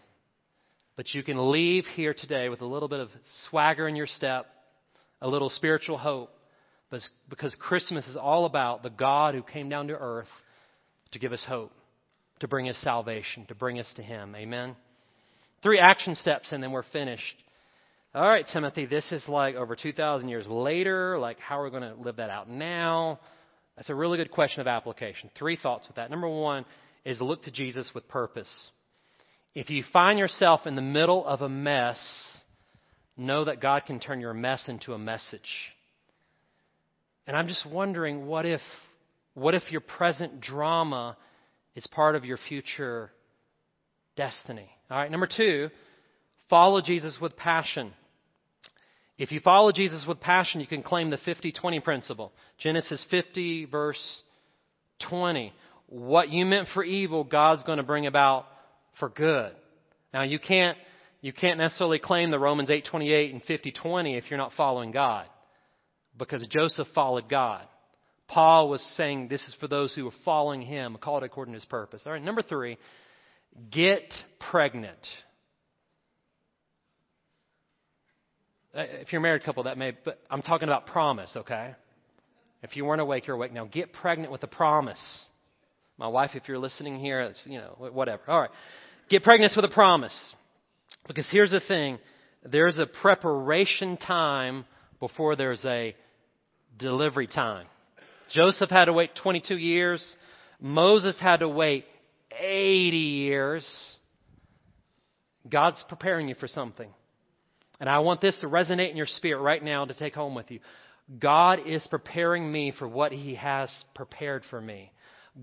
But 0.96 1.14
you 1.14 1.24
can 1.24 1.52
leave 1.52 1.86
here 1.96 2.14
today 2.14 2.50
with 2.50 2.62
a 2.62 2.66
little 2.66 2.90
bit 2.90 3.00
of 3.00 3.10
swagger 3.50 3.88
in 3.88 3.96
your 3.96 4.08
step, 4.08 4.46
a 5.22 5.28
little 5.28 5.50
spiritual 5.50 5.98
hope, 5.98 6.30
because 7.30 7.56
Christmas 7.60 8.08
is 8.08 8.16
all 8.16 8.46
about 8.46 8.84
the 8.84 8.90
God 8.90 9.36
who 9.36 9.44
came 9.44 9.70
down 9.70 9.88
to 9.88 9.98
earth 9.98 10.28
to 11.12 11.20
give 11.20 11.34
us 11.34 11.44
hope, 11.48 11.72
to 12.40 12.48
bring 12.48 12.70
us 12.70 12.78
salvation, 12.82 13.46
to 13.48 13.56
bring 13.56 13.80
us 13.80 13.92
to 13.96 14.02
Him. 14.02 14.36
Amen? 14.36 14.76
Three 15.62 15.80
action 15.80 16.16
steps, 16.16 16.52
and 16.52 16.64
then 16.64 16.72
we're 16.72 16.84
finished. 16.92 17.36
All 18.16 18.28
right, 18.28 18.46
Timothy, 18.52 18.86
this 18.86 19.12
is 19.12 19.24
like 19.28 19.56
over 19.56 19.76
2,000 19.76 20.30
years 20.30 20.48
later. 20.48 21.20
Like, 21.20 21.40
how 21.40 21.60
are 21.60 21.66
we 21.66 21.70
going 21.70 21.84
to 21.84 22.02
live 22.02 22.16
that 22.16 22.30
out 22.30 22.50
now? 22.50 23.20
That's 23.76 23.90
a 23.90 23.96
really 23.96 24.18
good 24.18 24.32
question 24.32 24.62
of 24.62 24.68
application. 24.68 25.30
Three 25.38 25.56
thoughts 25.56 25.88
with 25.88 25.98
that. 25.98 26.10
Number 26.10 26.28
one 26.28 26.66
is 27.06 27.22
look 27.22 27.44
to 27.44 27.52
Jesus 27.52 27.92
with 27.94 28.08
purpose. 28.08 28.50
If 29.54 29.70
you 29.70 29.84
find 29.94 30.18
yourself 30.18 30.62
in 30.66 30.76
the 30.76 30.82
middle 30.82 31.26
of 31.26 31.42
a 31.42 31.50
mess, 31.50 32.00
know 33.16 33.46
that 33.46 33.62
God 33.62 33.86
can 33.86 34.00
turn 34.00 34.22
your 34.22 34.34
mess 34.34 34.64
into 34.68 34.94
a 34.94 34.98
message. 34.98 35.42
And 37.30 37.38
I'm 37.38 37.46
just 37.46 37.72
wondering 37.72 38.26
what 38.26 38.48
if 38.48 38.60
what 39.36 39.54
if 39.54 39.62
your 39.70 39.82
present 39.82 40.42
drama 40.42 41.16
is 41.76 41.86
part 41.92 42.16
of 42.16 42.26
your 42.26 42.40
future 42.50 43.12
destiny? 44.18 44.68
All 44.90 44.98
right, 44.98 45.12
number 45.12 45.30
2, 45.38 45.70
follow 46.50 46.82
Jesus 46.82 47.20
with 47.22 47.38
passion. 47.38 47.94
If 49.20 49.32
you 49.32 49.42
follow 49.42 49.72
Jesus 49.72 50.06
with 50.08 50.20
passion, 50.20 50.60
you 50.60 50.66
can 50.66 50.82
claim 50.82 51.12
the 51.12 51.20
50 51.20 51.52
20 51.52 51.80
principle. 51.82 52.32
Genesis 52.58 53.06
50, 53.12 53.66
verse 53.66 54.24
20. 55.08 55.54
What 55.86 56.30
you 56.30 56.48
meant 56.48 56.70
for 56.74 56.84
evil, 56.84 57.24
God's 57.24 57.62
going 57.62 57.78
to 57.78 57.84
bring 57.84 58.08
about 58.08 58.48
for 59.00 59.08
good. 59.08 59.52
Now, 60.16 60.24
you 60.24 60.40
can't, 60.40 60.80
you 61.22 61.32
can't 61.32 61.60
necessarily 61.60 62.00
claim 62.00 62.32
the 62.32 62.40
Romans 62.40 62.70
8:28 62.70 63.34
and 63.34 63.46
50:20 63.46 64.18
if 64.18 64.32
you're 64.32 64.40
not 64.40 64.54
following 64.58 64.90
God 64.90 65.28
because 66.20 66.46
Joseph 66.48 66.88
followed 66.94 67.30
God. 67.30 67.66
Paul 68.28 68.70
was 68.70 68.82
saying 68.96 69.28
this 69.30 69.42
is 69.42 69.56
for 69.60 69.68
those 69.68 69.96
who 69.96 70.08
are 70.08 70.14
following 70.24 70.62
him, 70.62 70.98
called 71.02 71.24
according 71.24 71.54
to 71.54 71.60
his 71.60 71.66
purpose. 71.66 72.04
All 72.06 72.12
right, 72.12 72.22
number 72.22 72.44
three, 72.44 72.78
get 73.72 74.14
pregnant. 74.52 75.00
Uh, 78.76 78.84
if 79.02 79.12
you're 79.12 79.20
a 79.20 79.24
married 79.24 79.44
couple, 79.44 79.64
that 79.64 79.80
may, 79.80 79.98
but 80.06 80.20
I'm 80.30 80.44
talking 80.44 80.68
about 80.68 80.86
promise, 80.86 81.32
okay? 81.36 81.74
If 82.62 82.76
you 82.76 82.86
weren't 82.86 83.02
awake, 83.02 83.26
you're 83.26 83.36
awake 83.36 83.52
now. 83.52 83.66
Get 83.66 83.94
pregnant 83.94 84.32
with 84.32 84.44
a 84.44 84.48
promise. 84.48 85.02
My 85.98 86.08
wife, 86.08 86.32
if 86.36 86.48
you're 86.48 86.60
listening 86.60 87.00
here, 87.00 87.22
it's, 87.22 87.42
you 87.46 87.58
know, 87.58 87.76
whatever. 87.92 88.22
All 88.28 88.42
right. 88.42 88.52
Get 89.10 89.24
pregnant 89.24 89.54
with 89.56 89.66
a 89.66 89.74
promise. 89.74 90.36
Because 91.08 91.28
here's 91.32 91.52
the 91.52 91.62
thing 91.62 91.98
there's 92.44 92.78
a 92.78 92.86
preparation 92.86 93.98
time 93.98 94.66
before 95.00 95.36
there's 95.36 95.64
a 95.66 95.96
delivery 96.80 97.28
time. 97.28 97.68
Joseph 98.32 98.70
had 98.70 98.86
to 98.86 98.94
wait 98.94 99.12
22 99.22 99.56
years. 99.58 100.16
Moses 100.60 101.20
had 101.20 101.42
to 101.42 101.50
wait 101.50 101.86
80 102.40 102.98
years. 102.98 103.98
God's 105.48 105.84
preparing 105.88 106.28
you 106.28 106.36
for 106.36 106.48
something. 106.48 106.90
And 107.80 107.90
I 107.90 108.00
want 108.00 108.22
this 108.22 108.38
to 108.42 108.48
resonate 108.48 108.92
in 108.92 108.98
your 108.98 109.06
spirit 109.06 109.42
right 109.42 109.64
now 109.64 109.86
to 109.86 109.94
take 109.94 110.14
home 110.14 110.36
with 110.36 110.52
you. 110.52 110.60
God 111.18 111.60
is 111.66 111.86
preparing 111.90 112.52
me 112.52 112.74
for 112.78 112.88
what 112.88 113.12
He 113.12 113.36
has 113.36 113.70
prepared 113.96 114.44
for 114.50 114.62
me. 114.62 114.92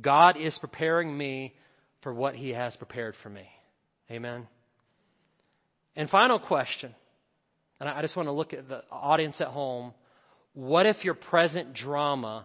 God 0.00 0.36
is 0.36 0.56
preparing 0.60 1.16
me 1.16 1.54
for 2.02 2.12
what 2.12 2.34
He 2.34 2.50
has 2.50 2.76
prepared 2.76 3.14
for 3.22 3.30
me. 3.30 3.48
Amen. 4.10 4.46
And 5.96 6.10
final 6.10 6.38
question, 6.38 6.94
and 7.80 7.88
I 7.88 8.02
just 8.02 8.16
want 8.16 8.26
to 8.26 8.32
look 8.32 8.52
at 8.52 8.68
the 8.68 8.82
audience 8.92 9.40
at 9.40 9.48
home. 9.48 9.94
What 10.56 10.86
if 10.86 11.04
your 11.04 11.14
present 11.14 11.74
drama 11.74 12.44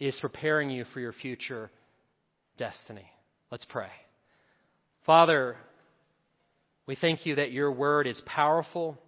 is 0.00 0.18
preparing 0.20 0.70
you 0.70 0.84
for 0.94 1.00
your 1.00 1.12
future 1.12 1.70
destiny. 2.58 3.06
Let's 3.50 3.64
pray. 3.64 3.88
Father, 5.06 5.56
we 6.86 6.96
thank 6.96 7.24
you 7.24 7.36
that 7.36 7.52
your 7.52 7.72
word 7.72 8.06
is 8.06 8.20
powerful, 8.26 8.98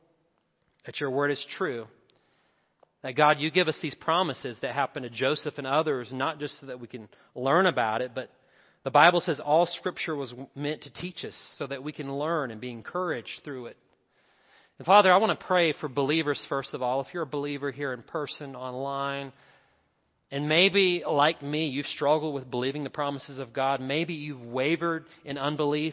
that 0.86 1.00
your 1.00 1.10
word 1.10 1.30
is 1.30 1.44
true. 1.58 1.86
That 3.02 3.16
God, 3.16 3.38
you 3.40 3.50
give 3.50 3.68
us 3.68 3.78
these 3.82 3.94
promises 3.94 4.58
that 4.62 4.74
happen 4.74 5.02
to 5.02 5.10
Joseph 5.10 5.54
and 5.58 5.66
others, 5.66 6.10
not 6.12 6.38
just 6.38 6.60
so 6.60 6.66
that 6.66 6.80
we 6.80 6.86
can 6.86 7.08
learn 7.34 7.66
about 7.66 8.02
it, 8.02 8.12
but 8.14 8.30
the 8.84 8.90
Bible 8.90 9.20
says 9.20 9.40
all 9.40 9.66
Scripture 9.66 10.16
was 10.16 10.34
meant 10.54 10.82
to 10.82 10.92
teach 10.92 11.24
us 11.24 11.36
so 11.58 11.66
that 11.66 11.82
we 11.82 11.92
can 11.92 12.14
learn 12.14 12.50
and 12.50 12.60
be 12.60 12.70
encouraged 12.70 13.40
through 13.44 13.66
it. 13.66 13.76
And 14.80 14.86
Father, 14.86 15.12
I 15.12 15.18
want 15.18 15.38
to 15.38 15.46
pray 15.46 15.74
for 15.74 15.90
believers 15.90 16.42
first 16.48 16.72
of 16.72 16.80
all. 16.80 17.02
If 17.02 17.08
you're 17.12 17.24
a 17.24 17.26
believer 17.26 17.70
here 17.70 17.92
in 17.92 18.00
person, 18.00 18.56
online, 18.56 19.30
and 20.30 20.48
maybe, 20.48 21.02
like 21.06 21.42
me, 21.42 21.66
you've 21.66 21.84
struggled 21.84 22.34
with 22.34 22.50
believing 22.50 22.82
the 22.82 22.88
promises 22.88 23.36
of 23.36 23.52
God, 23.52 23.82
maybe 23.82 24.14
you've 24.14 24.40
wavered 24.40 25.04
in 25.22 25.36
unbelief. 25.36 25.92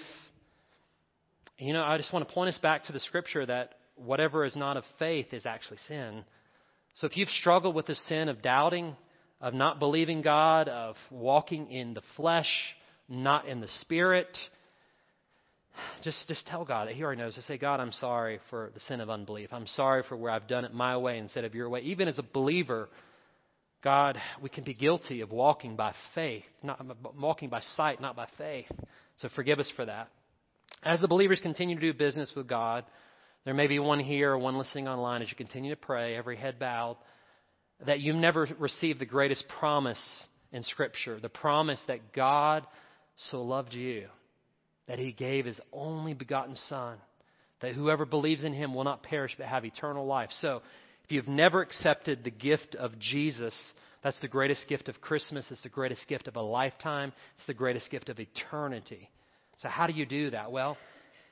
You 1.58 1.74
know, 1.74 1.84
I 1.84 1.98
just 1.98 2.14
want 2.14 2.30
to 2.30 2.34
point 2.34 2.48
us 2.48 2.58
back 2.60 2.86
to 2.86 2.94
the 2.94 3.02
Scripture 3.02 3.46
that 3.46 3.74
whatever 3.98 4.46
is 4.46 4.56
not 4.56 4.78
of 4.78 4.86
faith 4.98 5.34
is 5.34 5.46
actually 5.46 5.80
sin. 5.90 6.24
So 6.94 7.08
if 7.08 7.18
you've 7.18 7.28
struggled 7.28 7.76
with 7.76 7.88
the 7.88 7.96
sin 7.96 8.30
of 8.30 8.42
doubting, 8.42 8.96
of 9.42 9.54
not 9.54 9.80
believing 9.80 10.22
God, 10.22 10.70
of 10.70 10.96
walking 11.12 11.70
in 11.74 11.94
the 11.94 12.04
flesh, 12.16 12.50
not 13.10 13.50
in 13.50 13.60
the 13.60 13.68
spirit, 13.82 14.30
just 16.04 16.28
just 16.28 16.46
tell 16.48 16.66
God 16.66 16.88
that 16.88 16.96
He 16.96 17.04
already 17.04 17.22
knows. 17.22 17.36
Just 17.36 17.48
say, 17.48 17.58
God, 17.58 17.80
I'm 17.80 17.92
sorry 17.92 18.40
for 18.50 18.72
the 18.74 18.80
sin 18.82 19.02
of 19.02 19.10
unbelief. 19.10 19.50
I'm 19.52 19.68
sorry 19.68 20.04
for 20.08 20.16
where 20.16 20.32
I've 20.32 20.48
done 20.48 20.66
it 20.66 20.74
my 20.74 20.98
way 20.98 21.18
instead 21.18 21.46
of 21.46 21.56
your 21.56 21.70
way. 21.70 21.82
Even 21.82 22.08
as 22.08 22.18
a 22.20 22.24
believer, 22.24 22.90
God, 23.84 24.18
we 24.42 24.50
can 24.50 24.64
be 24.64 24.74
guilty 24.74 25.22
of 25.22 25.32
walking 25.32 25.76
by 25.76 25.94
faith, 26.16 26.44
not 26.64 26.86
walking 27.18 27.50
by 27.50 27.62
sight, 27.76 28.02
not 28.02 28.16
by 28.16 28.28
faith. 28.38 28.72
So 29.18 29.30
forgive 29.36 29.60
us 29.60 29.72
for 29.76 29.86
that. 29.86 30.10
As 30.84 31.02
the 31.02 31.08
believers 31.08 31.40
continue 31.42 31.76
to 31.76 31.82
do 31.82 31.94
business 31.94 32.32
with 32.36 32.48
God, 32.48 32.86
there 33.46 33.54
may 33.54 33.68
be 33.68 33.80
one 33.80 34.00
here 34.00 34.34
or 34.34 34.38
one 34.38 34.58
listening 34.58 34.88
online 34.88 35.22
as 35.22 35.30
you 35.30 35.36
continue 35.36 35.74
to 35.74 35.80
pray, 35.80 36.16
every 36.16 36.36
head 36.36 36.60
bowed, 36.60 36.98
that 37.86 38.00
you've 38.00 38.16
never 38.16 38.48
received 38.60 39.00
the 39.00 39.06
greatest 39.06 39.46
promise 39.60 40.02
in 40.52 40.64
Scripture 40.64 41.20
the 41.20 41.30
promise 41.30 41.82
that 41.88 42.14
God 42.14 42.66
so 43.16 43.42
loved 43.42 43.74
you 43.74 44.08
that 44.88 45.00
he 45.00 45.12
gave 45.12 45.46
his 45.46 45.60
only 45.72 46.14
begotten 46.14 46.56
Son, 46.70 46.98
that 47.62 47.74
whoever 47.74 48.06
believes 48.06 48.44
in 48.44 48.54
him 48.54 48.74
will 48.74 48.84
not 48.84 49.04
perish 49.04 49.36
but 49.38 49.48
have 49.48 49.66
eternal 49.66 50.06
life. 50.06 50.30
So, 50.32 50.62
if 51.04 51.12
you've 51.12 51.28
never 51.28 51.62
accepted 51.62 52.24
the 52.24 52.32
gift 52.32 52.76
of 52.76 53.00
Jesus, 53.00 53.54
that's 54.04 54.20
the 54.20 54.28
greatest 54.28 54.68
gift 54.68 54.90
of 54.90 55.00
Christmas. 55.00 55.46
It's 55.50 55.64
the 55.64 55.70
greatest 55.70 56.06
gift 56.08 56.28
of 56.28 56.36
a 56.36 56.42
lifetime. 56.42 57.14
It's 57.38 57.48
the 57.48 57.54
greatest 57.54 57.90
gift 57.90 58.10
of 58.10 58.20
eternity. 58.20 59.10
So, 59.60 59.70
how 59.70 59.88
do 59.88 59.94
you 59.94 60.06
do 60.06 60.32
that? 60.32 60.52
Well, 60.52 60.78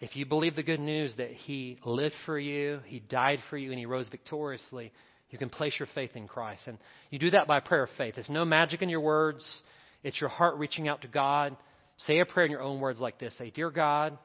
if 0.01 0.15
you 0.15 0.25
believe 0.25 0.55
the 0.55 0.63
good 0.63 0.79
news 0.79 1.13
that 1.17 1.31
He 1.31 1.77
lived 1.85 2.15
for 2.25 2.39
you, 2.39 2.79
He 2.85 2.99
died 2.99 3.39
for 3.49 3.57
you, 3.57 3.71
and 3.71 3.79
He 3.79 3.85
rose 3.85 4.09
victoriously, 4.09 4.91
you 5.29 5.37
can 5.37 5.49
place 5.49 5.73
your 5.79 5.89
faith 5.93 6.11
in 6.15 6.27
Christ. 6.27 6.67
And 6.67 6.77
you 7.09 7.19
do 7.19 7.31
that 7.31 7.47
by 7.47 7.59
prayer 7.59 7.83
of 7.83 7.89
faith. 7.97 8.15
There's 8.15 8.29
no 8.29 8.45
magic 8.45 8.81
in 8.81 8.89
your 8.89 9.01
words, 9.01 9.63
it's 10.03 10.19
your 10.21 10.29
heart 10.29 10.55
reaching 10.57 10.87
out 10.87 11.01
to 11.01 11.07
God. 11.07 11.55
Say 11.97 12.19
a 12.19 12.25
prayer 12.25 12.45
in 12.45 12.51
your 12.51 12.61
own 12.61 12.79
words 12.79 12.99
like 12.99 13.19
this 13.19 13.37
Say, 13.37 13.51
Dear 13.51 13.69
God, 13.69 14.17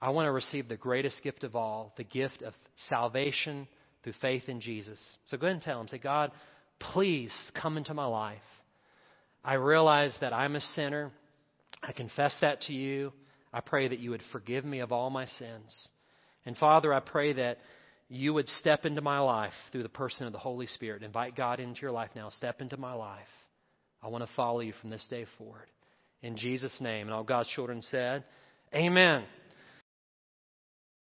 I 0.00 0.10
want 0.10 0.26
to 0.26 0.32
receive 0.32 0.68
the 0.68 0.76
greatest 0.76 1.22
gift 1.22 1.44
of 1.44 1.56
all, 1.56 1.92
the 1.96 2.04
gift 2.04 2.42
of 2.42 2.54
salvation 2.88 3.68
through 4.02 4.14
faith 4.20 4.48
in 4.48 4.60
Jesus. 4.60 4.98
So 5.26 5.36
go 5.36 5.46
ahead 5.46 5.54
and 5.54 5.62
tell 5.62 5.80
Him. 5.80 5.88
Say, 5.88 5.98
God, 5.98 6.32
please 6.78 7.32
come 7.60 7.76
into 7.76 7.94
my 7.94 8.06
life. 8.06 8.38
I 9.44 9.54
realize 9.54 10.14
that 10.20 10.32
I'm 10.32 10.56
a 10.56 10.60
sinner. 10.60 11.10
I 11.82 11.92
confess 11.92 12.36
that 12.40 12.62
to 12.62 12.72
you. 12.72 13.12
I 13.52 13.60
pray 13.60 13.88
that 13.88 13.98
you 13.98 14.10
would 14.10 14.22
forgive 14.32 14.64
me 14.64 14.80
of 14.80 14.92
all 14.92 15.10
my 15.10 15.26
sins. 15.26 15.88
And 16.46 16.56
Father, 16.56 16.92
I 16.92 17.00
pray 17.00 17.34
that 17.34 17.58
you 18.08 18.34
would 18.34 18.48
step 18.48 18.84
into 18.84 19.00
my 19.00 19.20
life 19.20 19.52
through 19.70 19.82
the 19.82 19.88
person 19.88 20.26
of 20.26 20.32
the 20.32 20.38
Holy 20.38 20.66
Spirit. 20.66 21.02
Invite 21.02 21.36
God 21.36 21.60
into 21.60 21.80
your 21.80 21.92
life 21.92 22.10
now. 22.14 22.30
Step 22.30 22.60
into 22.60 22.76
my 22.76 22.92
life. 22.92 23.20
I 24.02 24.08
want 24.08 24.24
to 24.24 24.34
follow 24.34 24.60
you 24.60 24.72
from 24.80 24.90
this 24.90 25.06
day 25.08 25.26
forward. 25.38 25.66
In 26.22 26.36
Jesus' 26.36 26.80
name. 26.80 27.08
And 27.08 27.14
all 27.14 27.24
God's 27.24 27.48
children 27.48 27.82
said, 27.82 28.24
Amen. 28.74 29.24